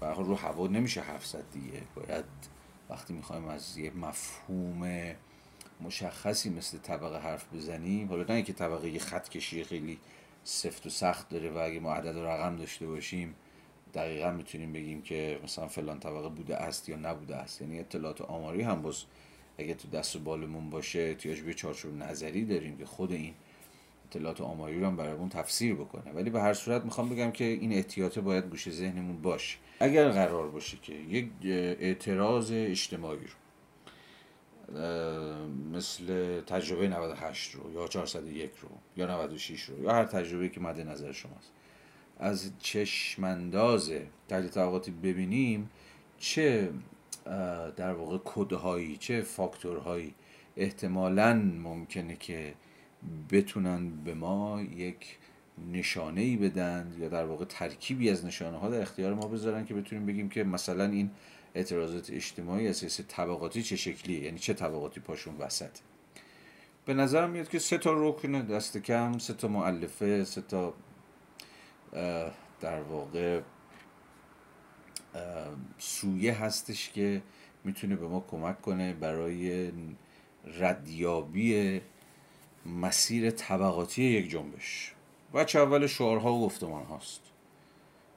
[0.00, 2.53] و رو هوا نمیشه حرف زد دیگه باید
[2.94, 5.14] وقتی می‌خوایم از یه مفهوم
[5.80, 9.98] مشخصی مثل طبقه حرف بزنیم حالا نه اینکه طبقه یه خط کشی خیلی
[10.44, 13.34] سفت و سخت داره و اگه ما عدد و رقم داشته باشیم
[13.94, 17.60] دقیقا می‌تونیم بگیم که مثلا فلان طبقه بوده است یا نبوده است.
[17.60, 19.04] یعنی اطلاعات آماری هم باز
[19.58, 23.34] اگه تو دست و بالمون باشه احتیاج به چارچوب نظری داریم که خود این
[24.16, 26.12] اطلاعات آماری رو هم برامون تفسیر بکنه.
[26.12, 29.58] ولی به هر صورت می‌خوام بگم که این احتیاط باید گوشه ذهنمون باشه.
[29.80, 33.34] اگر قرار باشه که یک اعتراض اجتماعی رو
[35.72, 40.80] مثل تجربه 98 رو یا 401 رو یا 96 رو یا هر تجربه که مد
[40.80, 41.52] نظر شماست
[42.18, 43.92] از چشمانداز
[44.28, 45.70] تحلیل طبقاتی ببینیم
[46.18, 46.70] چه
[47.76, 50.14] در واقع کدهایی چه فاکتورهایی
[50.56, 52.54] احتمالا ممکنه که
[53.30, 55.18] بتونن به ما یک
[55.72, 59.74] نشانه ای بدن یا در واقع ترکیبی از نشانه ها در اختیار ما بذارن که
[59.74, 61.10] بتونیم بگیم که مثلا این
[61.54, 65.70] اعتراضات اجتماعی اساس طبقاتی چه شکلیه؟ یعنی چه طبقاتی پاشون وسط؟
[66.84, 70.74] به نظر میاد که سه تا رکن دست کم سه تا معلفه سه تا
[72.60, 73.40] در واقع
[75.78, 77.22] سویه هستش که
[77.64, 79.72] می‌تونه به ما کمک کنه برای
[80.58, 81.80] ردیابی
[82.66, 84.94] مسیر طبقاتی یک جنبش.
[85.46, 87.20] چه اول شعارها و گفتمان هاست.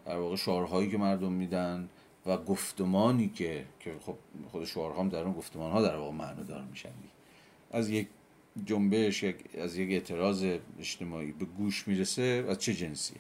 [0.06, 1.90] در واقع شعارهایی که مردم میدن
[2.26, 4.18] و گفتمانی که که خب
[4.52, 6.90] خود شعارها هم در اون گفتمان ها در واقع معنی دار میشن.
[7.72, 8.08] از یک
[8.66, 9.24] جنبش
[9.58, 10.46] از یک اعتراض
[10.80, 13.18] اجتماعی به گوش می‌رسه از چه جنسیه.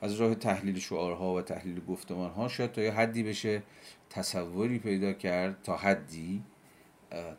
[0.00, 3.62] از راه تحلیل شعارها و تحلیل گفتمانها شاید تا یه حدی بشه
[4.10, 6.42] تصوری پیدا کرد تا حدی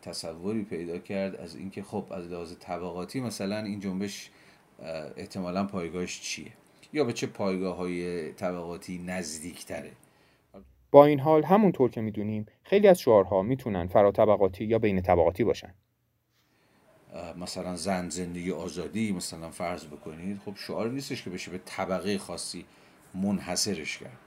[0.02, 4.30] تصوری پیدا کرد از اینکه خب از لحاظ طبقاتی مثلا این جنبش
[5.16, 6.52] احتمالا پایگاهش چیه؟
[6.92, 9.90] یا به چه پایگاه های طبقاتی نزدیک تره
[10.90, 15.74] با این حال همونطور که می‌دونیم خیلی از شعارها می‌تونن طبقاتی یا بین طبقاتی باشن.
[17.36, 20.40] مثلا زن زندگی آزادی مثلا فرض بکنید.
[20.44, 22.64] خب شعار نیستش که بشه به طبقه خاصی
[23.14, 24.18] منحصرش کرد.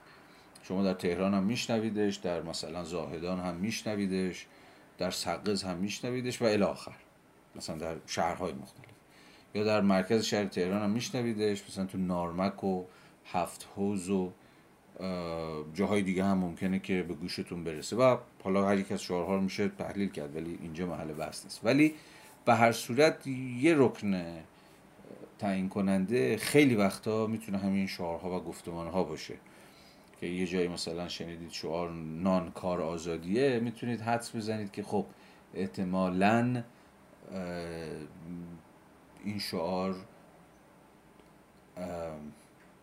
[0.62, 4.46] شما در تهران هم میشنویدش در مثلا زاهدان هم میشنویدش.
[5.00, 6.96] در سقز هم میشنویدش و الاخر
[7.56, 8.84] مثلا در شهرهای مختلف.
[9.54, 11.64] یا در مرکز شهر تهران هم میشنویدش.
[11.68, 12.84] مثلا تو نارمک و
[13.32, 14.32] هفت حوز و
[15.74, 17.96] جاهای دیگه هم ممکنه که به گوشتون برسه.
[17.96, 21.60] و حالا هر یک از شعارها رو میشه تحلیل کرد ولی اینجا محل بحث نیست.
[21.64, 21.94] ولی
[22.44, 24.24] به هر صورت یه رکن
[25.38, 29.34] تعیین کننده خیلی وقتا می‌تونه همین شعارها و گفتمانها باشه.
[30.20, 35.06] که یه جایی مثلا شنیدید شعار نان کار آزادیه می‌تونید حدس بزنید که خب
[35.54, 36.62] احتمالا
[39.24, 39.96] این شعار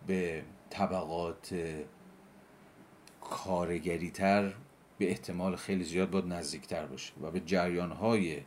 [0.08, 1.56] به طبقات
[3.22, 4.54] کارگری تر
[4.98, 8.42] به احتمال خیلی زیاد باید نزدیکتر باشه و به جریان های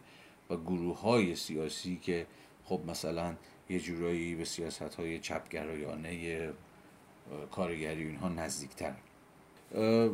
[0.50, 2.26] و گروه های سیاسی که
[2.64, 3.34] خب مثلا
[3.68, 6.52] یه جورایی به سیاست های چپگرایانه
[7.50, 8.92] کارگری اینها نزدیکتر.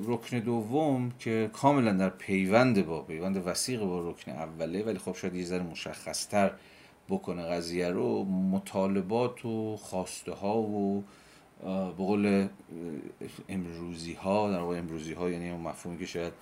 [0.05, 5.35] رکن دوم که کاملا در پیوند با پیوند وسیق با رکن اوله ولی خب شاید
[5.35, 6.53] یه ذره مشخصتر
[7.09, 11.05] بکنه قضیه رو مطالبات و خواسته ها و
[11.65, 12.49] به قول
[13.49, 16.33] امروزی ها در واقع امروزی ها یعنی اون مفهومی که شاید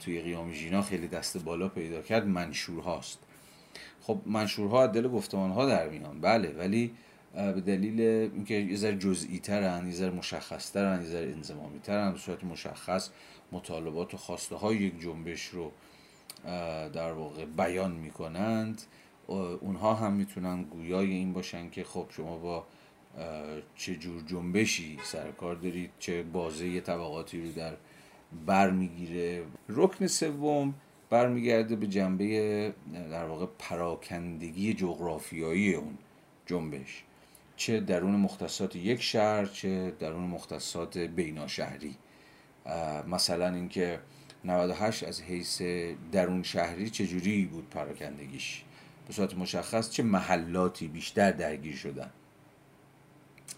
[0.00, 3.18] توی قیام ژینا خیلی دست بالا پیدا کرد منشور هاست
[4.00, 6.94] خب منشورها از دل گفتمان ها در میان بله ولی
[7.34, 12.12] به دلیل اینکه یه ذره جزئی ترن یه ذره مشخص ترن یه ذره انضمامی ترن
[12.12, 13.10] به صورت مشخص
[13.52, 15.72] مطالبات و خواسته های یک جنبش رو
[16.92, 18.82] در واقع بیان می‌کنند.
[19.60, 22.66] اونها هم می‌تونن گویای این باشن که خب شما با
[23.76, 27.76] چه جور جنبشی سرکار دارید چه بازه طبقاتی رو در
[28.46, 29.42] بر می‌گیره.
[29.68, 30.74] رکن سوم
[31.10, 32.74] برمیگرده به جنبه
[33.10, 35.98] در واقع پراکندگی جغرافیایی اون
[36.46, 37.04] جنبش.
[37.56, 41.96] چه درون مختصات یک شهر چه درون مختصات بیناشهری
[43.08, 44.00] مثلا اینکه
[44.44, 45.62] 98 از حیث
[46.12, 48.64] درون شهری چجوری بود پراکندگیش؟
[49.06, 52.10] به صورت مشخص چه محلاتی بیشتر درگیر شدن؟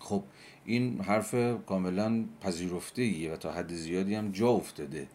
[0.00, 0.24] خب
[0.64, 1.34] این حرف
[1.66, 5.08] کاملا پذیرفته ایه و تا حد زیادی هم جا افتاده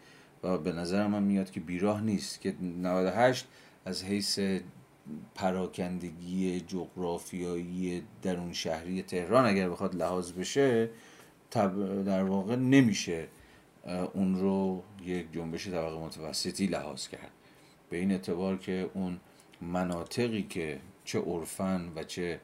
[0.44, 3.48] و به نظر من میاد که بیراه نیست که 98
[3.86, 4.40] از حیث
[5.36, 10.90] پراکندگی جغرافیایی درون شهری تهران اگر بخواد لحاظ بشه
[12.06, 13.28] در واقع نمیشه
[14.14, 17.32] اون رو یک جنبش طبقه متوسطی لحاظ کرد.
[17.90, 19.20] به این اعتبار که اون
[19.62, 22.40] مناطقی که چه عرفن و چه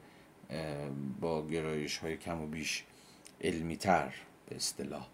[1.22, 2.84] با گرایش های کم و بیش
[3.42, 4.14] علمی تر
[4.50, 5.08] به اصطلاح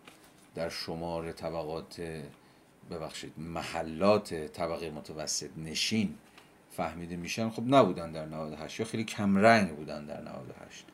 [0.56, 2.22] در شمار طبقات
[2.92, 6.16] ببخشید محلات طبقه متوسط نشین
[6.78, 10.86] فهمیده میشن خب نبودن در 98 یا خیلی کمرنگ بودن در 98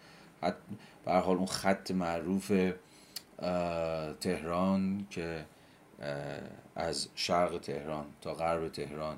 [1.05, 2.51] به حال اون خط معروف
[4.19, 5.45] تهران که
[6.75, 9.17] از شرق تهران تا غرب تهران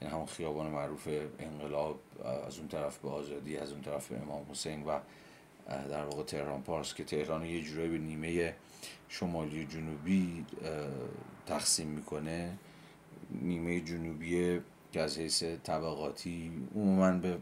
[0.00, 2.00] این همون خیابان معروف انقلاب
[2.46, 4.98] از اون طرف به آزادی از اون طرف به امام حسین و
[5.68, 8.54] در واقع تهران پارس که تهران یه جورایی به نیمه
[9.08, 10.46] شمالی جنوبی
[11.46, 12.58] تقسیم می‌کنه.
[13.30, 14.60] نیمه جنوبی
[14.92, 17.38] که از حیث طبقاتی عموما به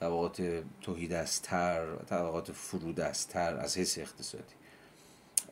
[0.00, 4.54] طبقات توهیدستر طبقات فرودستر از حیث اقتصادی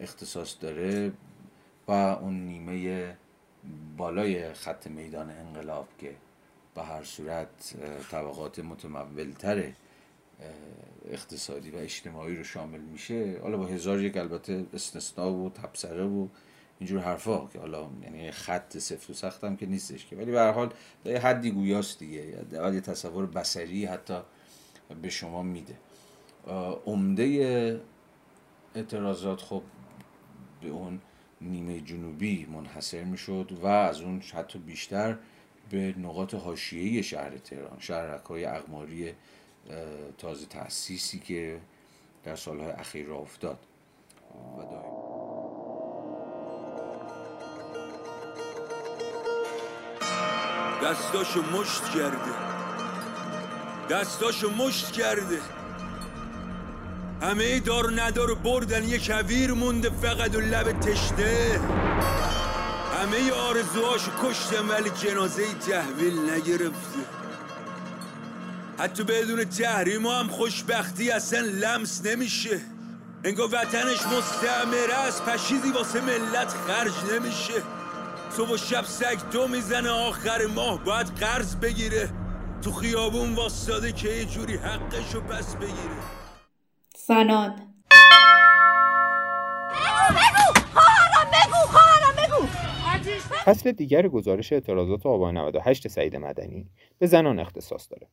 [0.00, 1.12] اختصاص داره
[1.88, 3.16] و اون نیمه
[3.96, 6.14] بالای خط میدان انقلاب که
[6.74, 7.74] به هر صورت
[8.10, 9.72] طبقات متمولتر
[11.08, 13.38] اقتصادی و اجتماعی رو شامل میشه.
[13.42, 16.28] حالا با هزار یک البته استثناء و تبصره و
[16.82, 20.16] اینجور حرفا که حالا یعنی خط سفت و سخت هم که نیستش که.
[20.16, 20.74] ولی به هر حال
[21.04, 22.46] یه حدی گویاست دیگه.
[22.52, 24.18] یه تصور بسری حتی
[25.02, 25.74] به شما میده.
[26.86, 27.80] عمده
[28.74, 29.62] اعتراضات خب
[30.60, 31.00] به اون
[31.40, 35.16] نیمه جنوبی منحصر می‌شد و از اون حتی بیشتر
[35.70, 39.12] به نقاط حاشیه‌ای شهر تهران شهرکای اقماری
[40.18, 41.60] تازه تأسیسی که
[42.24, 43.58] در سالهای اخیر را افتاد.
[44.58, 45.31] و
[50.82, 52.32] دستاشو مشت کرده.
[53.90, 55.40] دستاشو مشت کرده.
[57.22, 61.60] همه دار ندار بردن یه کویر مونده فقط و لب تشته
[63.00, 66.98] همه آرزوهاشو کشتم ولی جنازه تحویل نگرفته.
[68.78, 72.60] حتی بدون تحریم هم خوشبختی اصلا لمس نمیشه.
[73.24, 77.62] انگار وطنش مستعمره است پشیزی واسه ملت خرج نمیشه.
[78.36, 82.08] صبح و شب سگ دو می‌زنه آخر ماه باید قرض بگیره
[82.62, 85.98] تو خیابون واسطاده که یه جوری حقشو پس بگیره
[87.06, 87.56] زنان
[93.44, 98.08] فصل دیگر گزارش اعتراضات آبان 98 سعید مدنی به زنان اختصاص داره.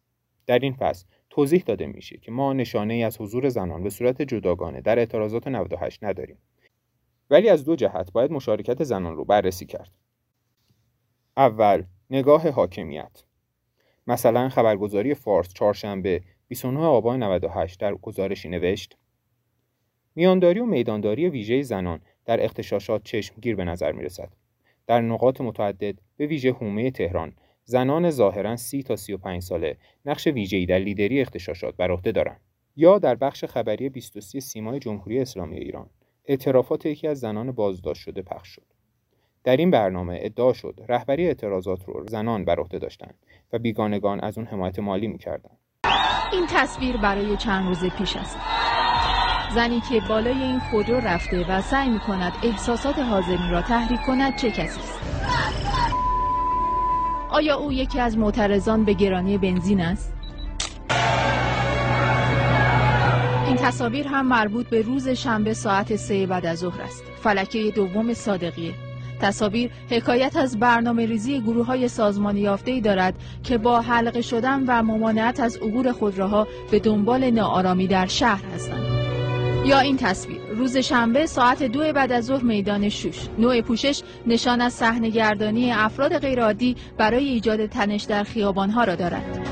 [0.48, 4.22] در این فصل توضیح داده میشه که ما نشانه ای از حضور زنان به صورت
[4.22, 6.38] جداگانه در اعتراضات 98 نداریم.
[7.30, 9.92] ولی از دو جهت باید مشارکت زنان رو بررسی کرد.
[11.40, 13.24] اول نگاه حاکمیت.
[14.08, 18.98] مثلا خبرگزاری فارس چهارشنبه 29 آبان 98 در گزارشی نوشت
[20.16, 24.30] میانداری و میدانداری ویژه زنان در اختشاشات چشمگیر به نظر می رسد.
[24.88, 27.34] در نقاط متعدد به ویژه حومه تهران
[27.66, 32.42] زنان ظاهرا 30 تا 35 ساله نقش ویژه‌ای در لیدری اختشاشات بر عهده دارند
[32.76, 35.90] یا در بخش خبری 23 سیمای جمهوری اسلامی ایران
[36.26, 38.79] اعترافات یکی از زنان بازداشت شده پخش شد.
[39.44, 43.16] در این برنامه ادعا شد رهبری اعتراضات رو زنان بر عهده داشتند
[43.54, 45.58] و بیگانگان از اون حمایت مالی می‌کردند.
[46.34, 48.38] این تصویر برای چند روز پیش است.
[49.56, 54.36] زنی که بالای این خودرو رفته و سعی می کند احساسات حاضرین را تحریک کند
[54.36, 55.00] چه کسی است؟
[57.30, 60.14] آیا او یکی از معترضان به گرانی بنزین است؟
[63.48, 67.04] این تصاویر هم مربوط به روز شنبه ساعت سه بعد از ظهر است.
[67.04, 68.89] فلکه دوم صادقیه.
[69.22, 73.14] تصاویر حکایت از برنامه ریزی گروه های سازمانی یافته دارد
[73.44, 79.00] که با حلقه شدن و ممانعت از عبور خودروها به دنبال ناآرامی در شهر هستند.
[79.66, 84.62] یا این تصویر روز شنبه ساعت دو بعد از ظهر میدان شوش نوع پوشش نشان
[84.62, 89.49] از صحنه‌گردانی افراد غیرعادی برای ایجاد تنش در خیابانها را دارد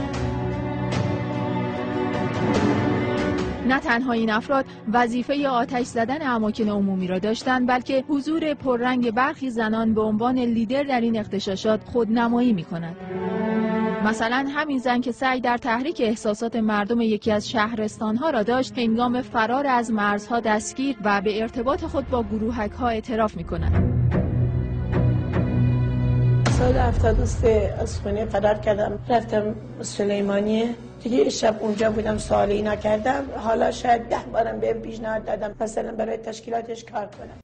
[3.68, 9.50] نه تنها این افراد وظیفه آتش زدن اماکن عمومی را داشتند بلکه حضور پررنگ برخی
[9.50, 12.96] زنان به عنوان لیدر در این اختشاشات خودنمایی می کند.
[14.06, 19.22] مثلا همین زن که سعی در تحریک احساسات مردم یکی از شهرستانها را داشت هنگام
[19.22, 23.98] فرار از مرزها دستگیر و به ارتباط خود با گروهک ها اعتراف می کند.
[26.58, 30.70] سال 73 از خونه فرار کردم رفتم سلیمانیه
[31.10, 33.26] دیگه شب اونجا بودم سوال اینا کردم.
[33.36, 37.40] حالا شاید ده بارم به پیشنهاد دادم مثلا برای تشکیلاتش کار کنم.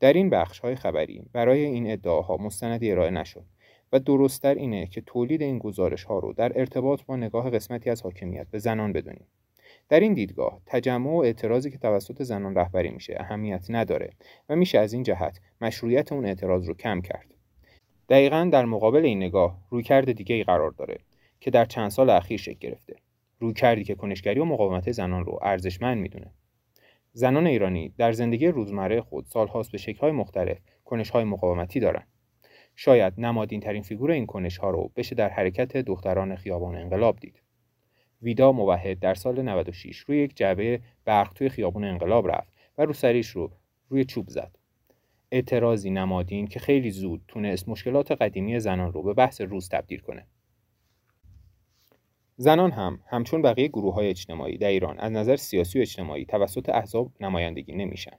[0.00, 3.44] در این بخش های خبری برای این ادعاها مستندی ارائه نشد
[3.92, 8.02] و درستتر اینه که تولید این گزارش ها رو در ارتباط با نگاه قسمتی از
[8.02, 9.26] حاکمیت به زنان بدونیم.
[9.88, 14.10] در این دیدگاه تجمع و اعتراضی که توسط زنان رهبری میشه اهمیت نداره
[14.48, 17.26] و میشه از این جهت مشروعیت اون اعتراض رو کم کرد.
[18.08, 20.98] دقیقا در مقابل این نگاه رویکرد دیگه ای قرار داره.
[21.42, 22.96] که در چند سال اخیر شکل گرفته
[23.38, 26.30] رویکردی که کنشگری و مقاومت زنان رو ارزشمند می‌دونه
[27.12, 32.06] زنان ایرانی در زندگی روزمره خود سالهاست به شکل‌های مختلف کنش‌های مقاومتی دارند
[32.76, 37.42] شاید نمادین ترین فیگور این کنش ها رو بشه در حرکت دختران خیابان انقلاب دید.
[38.22, 42.92] ویدا موحد در سال 96 روی یک جعبه برق توی خیابان انقلاب رفت و رو
[42.92, 43.50] سریش رو
[43.88, 44.58] روی چوب زد.
[45.32, 50.26] اعتراضی نمادین که خیلی زود تونست مشکلات قدیمی زنان رو به بحث روز تبدیل کنه.
[52.42, 56.68] زنان هم همچون بقیه گروه های اجتماعی در ایران از نظر سیاسی و اجتماعی توسط
[56.68, 58.16] احزاب نمایندگی نمیشن.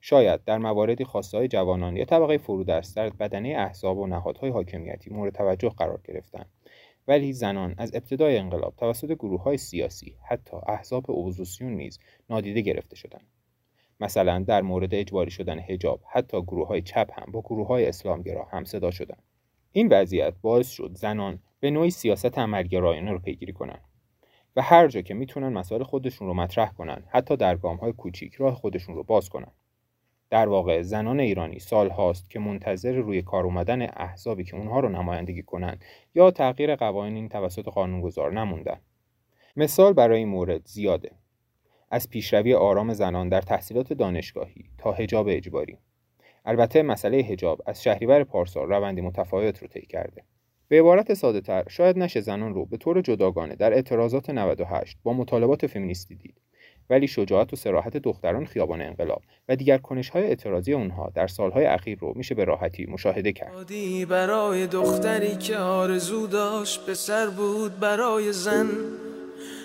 [0.00, 5.32] شاید در مواردی خاصه جوانان یا طبقه فرودست در بدنه احزاب و نهادهای حاکمیتی مورد
[5.32, 6.46] توجه قرار گرفتند
[7.08, 11.98] ولی زنان از ابتدای انقلاب توسط گروه های سیاسی حتی احزاب اپوزیسیون نیز
[12.30, 13.26] نادیده گرفته شدند
[14.00, 18.44] مثلا در مورد اجباری شدن حجاب حتی گروه های چپ هم با گروه های اسلامگرا
[18.44, 19.22] هم صدا شدند
[19.72, 23.84] این وضعیت باعث شد زنان به نوعی سیاست عملگرایانه رو پیگیری کنند
[24.56, 28.34] و هر جا که می‌تونن مسائل خودشون رو مطرح کنن حتی در گام های کوچیک
[28.34, 29.52] راه خودشون رو باز کنن
[30.30, 34.88] در واقع زنان ایرانی سال هاست که منتظر روی کار اومدن احزابی که اونها رو
[34.88, 35.84] نمایندگی کنند
[36.14, 38.80] یا تغییر قوانین توسط قانونگذار نموندن.
[39.56, 41.10] مثال برای این مورد زیاده.
[41.90, 45.78] از پیشروی آرام زنان در تحصیلات دانشگاهی تا حجاب اجباری.
[46.44, 50.24] البته مسئله حجاب از شهریور پارسال روندی متفاوت رو طی کرده.
[50.70, 55.12] به عبارت ساده تر شاید نشه زنان رو به طور جداگانه در اعتراضات 98 با
[55.12, 56.34] مطالبات فمینیستی دید.
[56.90, 61.98] ولی شجاعت و سراحت دختران خیابان انقلاب و دیگر کنشهای اعتراضی اونها در سالهای اخیر
[61.98, 63.70] رو میشه به راحتی مشاهده کرد.
[64.08, 68.68] برای دختری که آرزو داشت به سر بود برای زن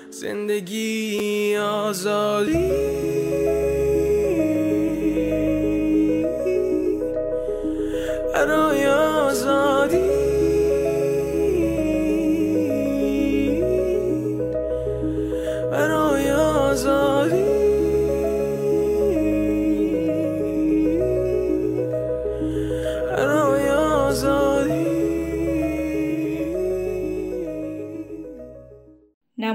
[0.09, 2.71] زندگی آزادی.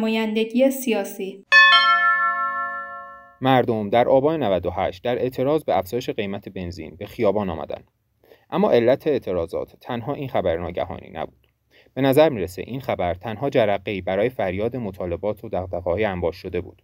[0.00, 1.44] نمایندگی سیاسی
[3.40, 7.90] مردم در آبان 98 در اعتراض به افزایش قیمت بنزین به خیابان آمدند.
[8.50, 11.46] اما علت اعتراضات تنها این خبر ناگهانی نبود.
[11.94, 16.82] به نظر می‌رسه این خبر تنها جرقه‌ای برای فریاد مطالبات و دغدغه‌های انباش شده بود.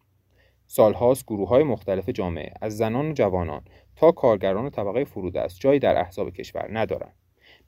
[0.66, 3.62] سالهاست گروه های مختلف جامعه از زنان و جوانان
[3.96, 7.14] تا کارگران و طبقه فرودست جایی در احزاب کشور ندارند.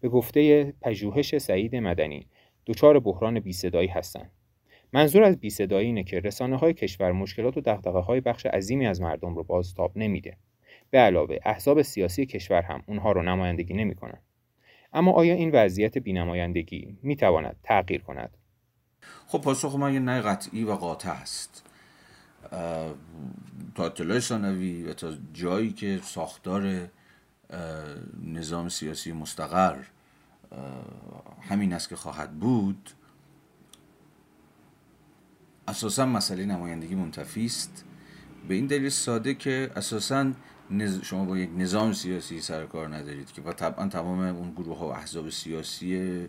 [0.00, 2.26] به گفته پژوهش سعید مدنی
[2.66, 4.30] دچار بحران بیصدایی هستند.
[4.92, 9.00] منظور از بیصدایی اینه که رسانه های کشور مشکلات و دغدغه های بخش عظیمی از
[9.00, 10.36] مردم رو بازتاب نمیده.
[10.90, 14.18] به علاوه احزاب سیاسی کشور هم اونها رو نمایندگی نمی‌کنن.
[14.92, 18.36] اما آیا این وضعیت بینمایندگی می‌تواند تغییر کند؟
[19.26, 21.64] خب پاسخ من یه نه قطعی و قاطع است
[23.74, 26.88] تا اطلاع ثانوی و تا جایی که ساختار
[28.24, 29.76] نظام سیاسی مستقر
[31.40, 32.90] همین است که خواهد بود
[35.68, 37.84] اساسا مسئله نمایندگی منتفی است.
[38.48, 40.32] به این دلیل ساده که اساسا
[41.02, 44.88] شما با یک نظام سیاسی سر کار ندارید که و طبعا تمام اون گروه ها
[44.88, 46.26] و احزاب سیاسی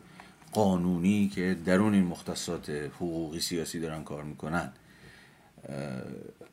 [0.51, 4.71] قانونی که درون این مختصات حقوقی سیاسی دارن کار می‌کنن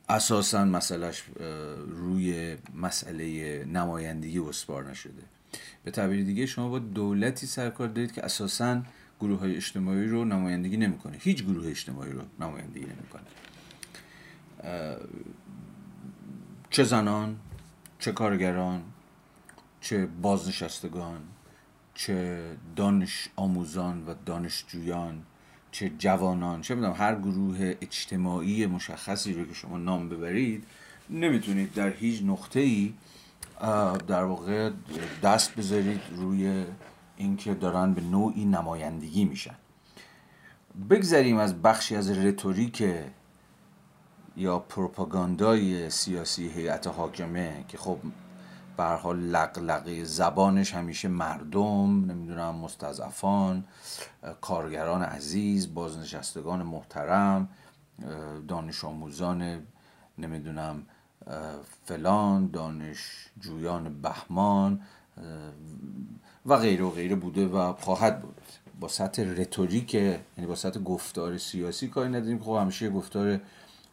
[0.09, 1.24] اساسا مسئلهش
[1.89, 5.22] روی مسئله نمایندگی اسپار نشده.
[5.84, 8.82] به تعبیر دیگه شما با دولتی سرکار دارید که اساسا
[9.21, 11.17] گروه های اجتماعی رو نمایندگی نمی‌کنه.
[11.21, 13.23] هیچ گروه اجتماعی رو نمایندگی نمی‌کنه.
[16.71, 17.37] چه زنان
[17.99, 18.83] چه کارگران
[19.81, 21.21] چه بازنشستگان
[21.95, 22.43] چه
[22.77, 25.23] دانش آموزان و دانشجویان
[25.71, 30.64] چه جوانان چه می‌دونم هر گروه اجتماعی مشخصی رو که شما نام ببرید
[31.11, 32.95] نمی‌تونید در هیچ نقطه ای
[34.07, 34.71] در واقع
[35.23, 36.64] دست بذارید روی
[37.17, 39.55] اینکه دارن به نوعی نمایندگی میشن.
[40.91, 42.85] بگذریم از بخشی از رتوریک
[44.37, 47.99] یا پروپاگاندای سیاسی هیئت حاکمه که خب
[48.77, 53.64] به حال لقلقه زبانش همیشه مردم نمی‌دونم مستضعفان
[54.41, 57.49] کارگران عزیز بازنشستگان محترم
[58.49, 59.62] دانش آموزان
[60.19, 60.83] نمی‌دونم
[61.85, 64.81] فلان دانشجویان بهمان
[66.47, 68.41] و غیره و غیره بوده و خواهد بود.
[68.81, 72.39] با سطح رتوریک یعنی با سطح گفتار سیاسی کاری نداریم.
[72.39, 73.41] خب همیشه گفتار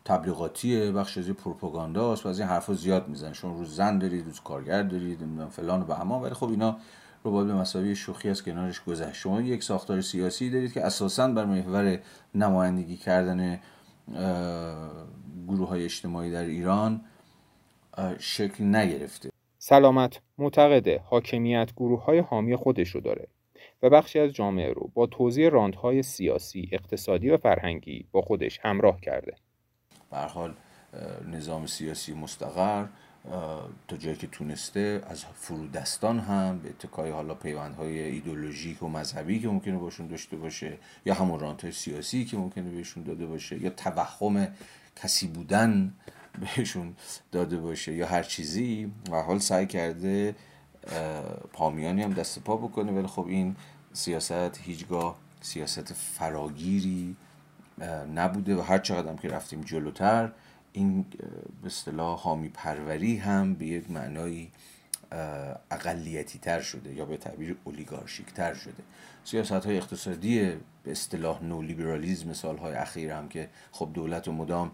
[0.05, 4.25] تبلیغاتیه بخش از پروپاگاندا است و از این حرفا زیاد می‌زنن شما روز زن دارید
[4.25, 6.77] روز کارگر دارید نمی‌دونم فلان و بهمان ولی خب اینا
[7.23, 9.13] رو باید به مساوی شوخی از کنارش گذشت.
[9.13, 11.99] شما یک ساختار سیاسی دارید که اساسا بر محور
[12.35, 13.59] نمایندگی کردن
[15.47, 17.01] گروه های اجتماعی در ایران
[18.19, 19.32] شکل نگرفته.
[19.65, 23.27] سلامت معتقده حاکمیت گروه های حامی خودش رو داره
[23.83, 29.01] و بخشی از جامعه رو با توضیح راندهای سیاسی، اقتصادی و فرهنگی با خودش همراه
[29.01, 29.35] کرده.
[30.11, 30.53] به حال
[31.31, 32.85] نظام سیاسی مستقر
[33.87, 39.47] تا جایی که تونسته از فرودستان هم به اتکای حالا پیوندهای ایدولوژیک و مذهبی که
[39.47, 44.47] ممکنه باشون داشته باشه یا همون رانتهای سیاسی که ممکنه بهشون داده باشه یا توهم
[44.95, 45.93] کسی بودن
[46.39, 46.95] بهشون
[47.31, 50.35] داده باشه یا هر چیزی و حال سعی کرده
[51.53, 53.55] پامیانی هم دست پا بکنه ولی خب این
[53.93, 57.15] سیاست هیچگاه سیاست فراگیری
[58.15, 60.31] نبوده و هر چقدر که رفتیم جلوتر
[60.73, 61.05] این
[61.61, 64.47] به اصطلاح حامی پروری هم به یک معنای
[65.71, 68.83] اقلیتی تر شده یا به تعبیر اولیگارشیک تر شده.
[69.23, 70.51] سیاست های اقتصادی
[70.83, 74.71] به اصطلاح نولیبرالیزم سالهای اخیر هم که خب دولت و مدام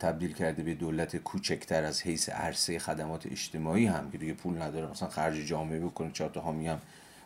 [0.00, 4.90] تبدیل کرده به دولت کوچکتر از حیث عرصه خدمات اجتماعی هم که دیگه پول نداره.
[4.90, 6.80] مثلا خرج جامعه بکنه چهار تا حامی هم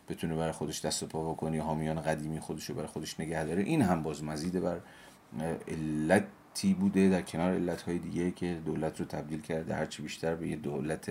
[0.08, 3.62] بتونه برای خودش دست و پا بکنه حامیان قدیمی خودش رو برای خودش نگه داره.
[3.62, 4.80] این هم باز مزید بر
[5.68, 9.74] علتی بوده در کنار علت های دیگه که دولت رو تبدیل کرده.
[9.74, 11.10] هرچی بیشتر به یه دولت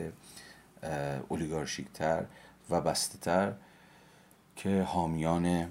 [1.29, 2.25] اولیگارشیکتر
[2.69, 3.53] و بسته تر
[4.55, 5.67] که حامیان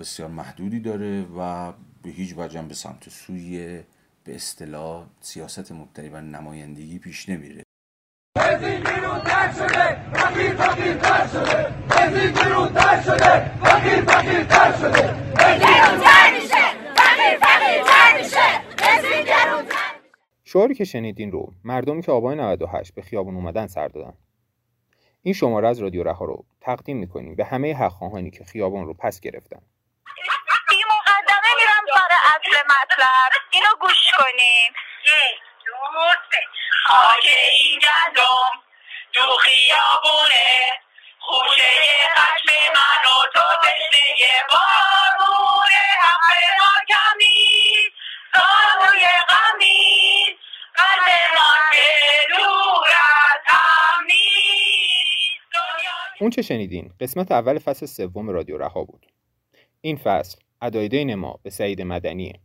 [0.00, 3.82] بسیار محدودی داره و به هیچ وجه به سمت سوی
[4.24, 7.62] به اصطلاح سیاست مبتنی بر نمایندگی پیش نمیره.
[20.44, 24.12] شعاری که شنیدین رو مردمی که آبان 98 به خیابون اومدن سر دادن.
[25.22, 29.20] این شماره از رادیو رها رو تقدیم می‌کنیم به همه حقخواهانی که خیابان رو پس
[29.20, 29.62] گرفتن
[30.70, 33.32] این مقدمه میرم سر اصل مطلب.
[33.50, 34.72] اینو گوش کنیم.
[35.04, 35.72] یک دو
[36.30, 36.40] سه
[36.84, 38.50] خاک این گندم
[39.12, 40.72] تو خیابونه.
[41.18, 41.70] خوشه
[42.16, 47.74] خشم من و تو تشنه بارونه حق ما کمی
[48.32, 50.38] سانوی غمی
[50.74, 51.88] قلب ما که
[52.28, 55.54] دور از هم نیست.
[56.20, 59.06] اون چه شنیدین؟ قسمت اول فصل سوم رادیو رها بود.
[59.80, 62.40] این فصل ادایدین ما به سعید مدنیه.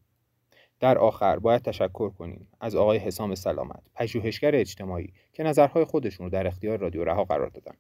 [0.80, 6.30] در آخر باید تشکر کنیم از آقای حسام سلامت پژوهشگر اجتماعی که نظرهای خودشون رو
[6.30, 7.76] در اختیار رادیو رها قرار دادن.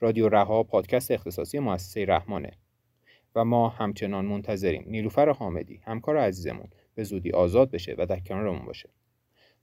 [0.00, 2.50] رادیو رها پادکست اختصاصی مؤسسه رحمانه
[3.34, 8.66] و ما همچنان منتظریم نیلوفر حامدی همکار عزیزمون به زودی آزاد بشه و در کنارمون
[8.66, 8.88] باشه.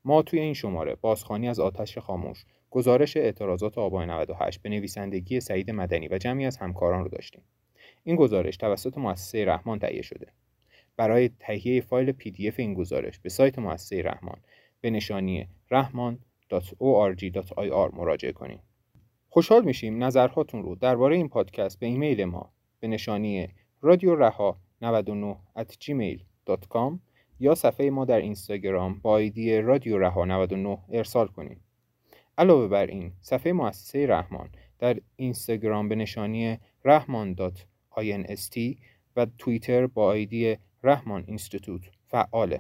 [0.05, 5.71] ما توی این شماره بازخوانی از آتش خاموش گزارش اعتراضات آبان 98 به نویسندگی سعید
[5.71, 7.41] مدنی و جمعی از همکاران رو داشتیم.
[8.03, 10.27] این گزارش توسط مؤسسه رحمان تهیه شده.
[10.97, 14.37] برای تهیه فایل پی دی اف این گزارش به سایت مؤسسه رحمان
[14.81, 18.59] به نشانی rahman.org.ir مراجعه کنید.
[19.29, 23.47] خوشحال میشیم نظرهاتون رو درباره این پادکست به ایمیل ما به نشانی
[23.81, 26.99] رادیو رها 99 at gmail.com
[27.39, 31.61] یا صفحه ما در اینستاگرام با ایدی رادیو رها 99 ارسال کنید.
[32.37, 38.57] علاوه بر این صفحه مؤسسه رحمان در اینستاگرام به نشانی rahman.inst
[39.15, 41.81] و توییتر با ایدی رحمان اینستیتوت.
[42.07, 42.59] فعاله.